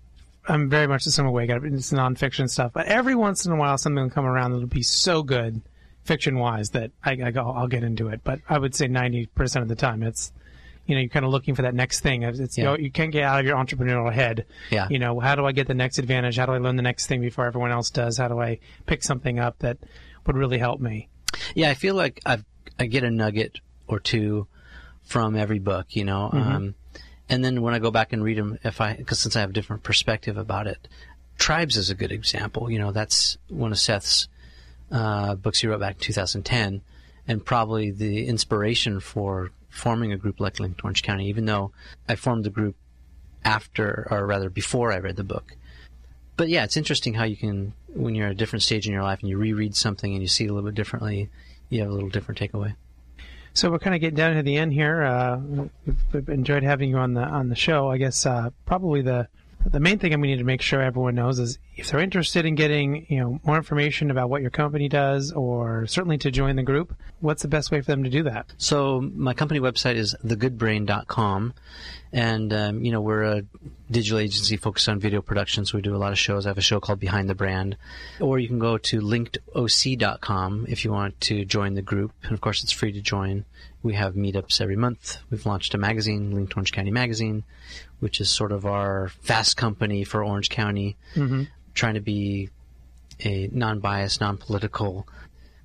[0.46, 1.46] I'm very much the same way.
[1.46, 4.82] It's nonfiction stuff, but every once in a while, something will come around that'll be
[4.82, 5.62] so good,
[6.04, 8.20] fiction wise, that I, I go, I'll get into it.
[8.24, 10.32] But I would say 90% of the time, it's
[10.86, 12.22] you know, you're kind of looking for that next thing.
[12.22, 12.62] It's, yeah.
[12.62, 14.46] you, know, you can't get out of your entrepreneurial head.
[14.70, 14.86] Yeah.
[14.88, 16.36] You know, how do I get the next advantage?
[16.36, 18.18] How do I learn the next thing before everyone else does?
[18.18, 19.78] How do I pick something up that
[20.26, 21.08] would really help me?
[21.54, 22.44] Yeah, I feel like I've,
[22.78, 24.46] I get a nugget or two
[25.02, 26.30] from every book, you know.
[26.32, 26.52] Mm-hmm.
[26.52, 26.74] Um,
[27.28, 29.50] and then when I go back and read them, if I, because since I have
[29.50, 30.88] a different perspective about it,
[31.38, 32.70] Tribes is a good example.
[32.70, 34.28] You know, that's one of Seth's
[34.90, 36.82] uh, books he wrote back in 2010,
[37.28, 41.72] and probably the inspiration for forming a group like Linked Orange County, even though
[42.08, 42.76] I formed the group
[43.44, 45.54] after, or rather before I read the book.
[46.36, 49.02] But yeah, it's interesting how you can, when you're at a different stage in your
[49.02, 51.30] life and you reread something and you see it a little bit differently,
[51.68, 52.74] you have a little different takeaway.
[53.54, 55.02] So we're kind of getting down to the end here.
[55.02, 55.40] Uh,
[56.12, 57.90] we've enjoyed having you on the on the show.
[57.90, 59.28] I guess uh, probably the
[59.70, 62.54] the main thing we need to make sure everyone knows is if they're interested in
[62.54, 66.62] getting you know more information about what your company does or certainly to join the
[66.62, 68.52] group what's the best way for them to do that?
[68.58, 71.54] So my company website is thegoodbrain.com
[72.12, 73.42] and um, you know we're a
[73.90, 76.46] digital agency focused on video production so we do a lot of shows.
[76.46, 77.76] I have a show called behind the brand.
[78.20, 82.12] Or you can go to linkedoc.com if you want to join the group.
[82.22, 83.44] And of course it's free to join
[83.82, 87.44] we have meetups every month we've launched a magazine linked orange county magazine
[88.00, 91.44] which is sort of our fast company for Orange County, mm-hmm.
[91.74, 92.50] trying to be
[93.24, 95.06] a non-biased, non-political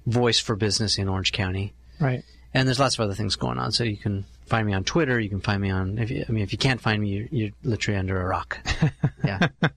[0.05, 1.73] voice for business in Orange County.
[1.99, 2.23] Right.
[2.53, 3.71] and there's lots of other things going on.
[3.71, 5.19] So you can find me on Twitter.
[5.19, 5.99] You can find me on.
[5.99, 8.59] If you, I mean, if you can't find me, you're, you're literally under a rock.
[9.23, 9.47] Yeah.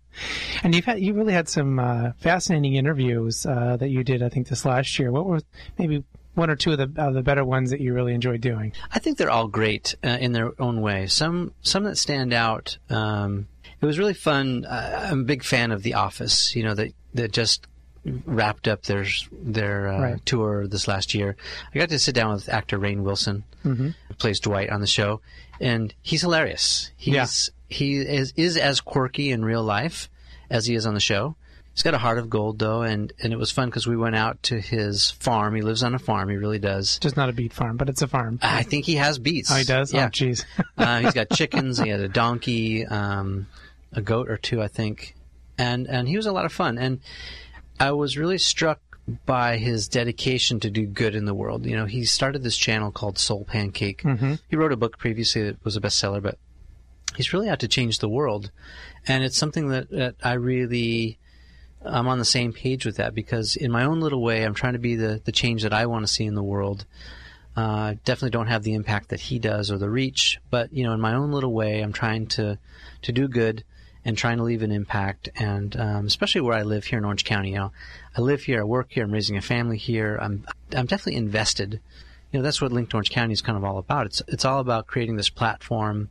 [0.62, 4.22] And you've had you really had some uh, fascinating interviews uh, that you did.
[4.22, 5.10] I think this last year.
[5.10, 5.40] What were
[5.76, 6.04] maybe
[6.34, 8.72] one or two of the of the better ones that you really enjoy doing?
[8.92, 11.06] I think they're all great uh, in their own way.
[11.06, 12.78] Some some that stand out.
[12.90, 13.46] Um,
[13.80, 14.64] it was really fun.
[14.64, 16.54] Uh, I'm a big fan of The Office.
[16.56, 17.66] You know that that just
[18.26, 20.26] wrapped up their their uh, Right.
[20.26, 21.36] tour this last year.
[21.74, 25.20] I got to sit down with actor Rainn Wilson, who plays Dwight on the show,
[25.60, 26.90] and he's hilarious.
[26.96, 30.08] He's he is is as quirky in real life
[30.50, 31.36] as he is on the show.
[31.74, 34.14] He's got a heart of gold though, and and it was fun because we went
[34.14, 35.56] out to his farm.
[35.56, 36.28] He lives on a farm.
[36.28, 37.00] He really does.
[37.00, 38.38] Just not a beet farm, but it's a farm.
[38.42, 39.50] I think he has beets.
[39.50, 39.92] Oh, he does.
[39.92, 40.06] Yeah.
[40.06, 40.44] Oh, jeez.
[40.78, 41.78] uh, he's got chickens.
[41.78, 43.48] He had a donkey, um,
[43.92, 45.16] a goat or two, I think,
[45.58, 46.78] and and he was a lot of fun.
[46.78, 47.00] And
[47.80, 48.80] I was really struck
[49.26, 51.66] by his dedication to do good in the world.
[51.66, 54.04] You know, he started this channel called SoulPancake.
[54.48, 56.38] He wrote a book previously that was a bestseller, but
[57.16, 58.52] he's really out to change the world,
[59.08, 61.18] and it's something that, that I really.
[61.84, 64.72] I'm on the same page with that because in my own little way, I'm trying
[64.72, 66.86] to be the, the change that I want to see in the world.
[67.56, 70.92] Uh, definitely don't have the impact that he does or the reach, but you know,
[70.92, 72.58] in my own little way, I'm trying to
[73.02, 73.62] to do good
[74.04, 75.28] and trying to leave an impact.
[75.36, 77.72] And um, especially where I live here in Orange County, you know,
[78.16, 80.18] I live here, I work here, I'm raising a family here.
[80.20, 81.80] I'm I'm definitely invested.
[82.32, 84.06] You know, that's what Linked Orange County is kind of all about.
[84.06, 86.10] It's it's all about creating this platform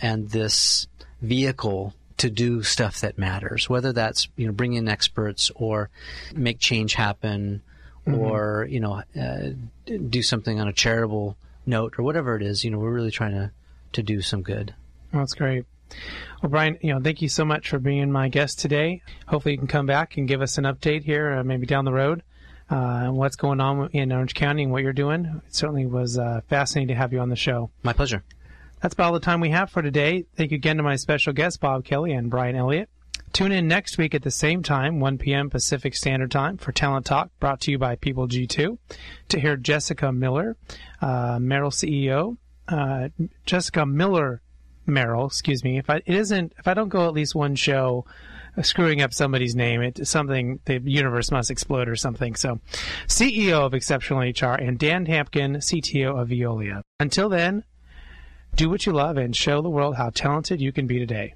[0.00, 0.86] and this
[1.20, 5.90] vehicle to do stuff that matters, whether that's you know bring in experts or
[6.34, 7.62] make change happen,
[8.06, 9.50] or you know uh,
[9.86, 11.36] do something on a charitable
[11.66, 12.64] note or whatever it is.
[12.64, 13.50] You know, we're really trying to
[13.92, 14.74] to do some good.
[15.12, 15.64] That's great.
[16.42, 19.02] Well, Bryan, you know, thank you so much for being my guest today.
[19.28, 21.92] Hopefully, you can come back and give us an update here, uh, maybe down the
[21.92, 22.22] road,
[22.70, 25.42] uh, what's going on in Orange County and what you're doing.
[25.46, 27.70] It certainly was uh, fascinating to have you on the show.
[27.82, 28.22] My pleasure.
[28.84, 30.26] That's about all the time we have for today.
[30.36, 32.90] Thank you again to my special guests, Bob Kelley and Bryan Elliott.
[33.32, 35.48] Tune in next week at the same time, 1 p.m.
[35.48, 38.76] Pacific Standard Time, for Talent Talk, brought to you by People G2,
[39.30, 40.58] to hear Jessica Miller,
[41.00, 42.36] uh, Merrill CEO,
[42.68, 43.08] uh,
[43.46, 44.42] Jessica Miller
[44.84, 45.78] Merrill, excuse me.
[45.78, 48.04] If I it isn't, if I don't go at least one show
[48.54, 52.34] uh, screwing up somebody's name, it's something the universe must explode or something.
[52.34, 52.60] So,
[53.06, 56.82] CEO of Exceptional HR and Dan Hampkin, CTO of Veolia.
[57.00, 57.64] Until then,
[58.54, 61.34] do what you love and show the world how talented you can be today.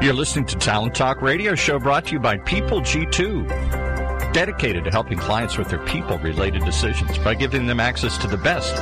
[0.00, 4.90] You're listening to Talent Talk Radio Show brought to you by People G2, dedicated to
[4.90, 8.74] helping clients with their people related decisions by giving them access to the best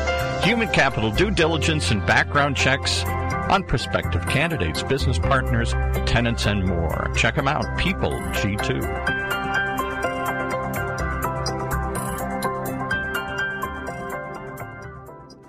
[0.44, 3.02] human capital due diligence and background checks
[3.50, 5.72] on prospective candidates, business partners,
[6.06, 7.10] tenants, and more.
[7.16, 9.35] Check them out, People G2.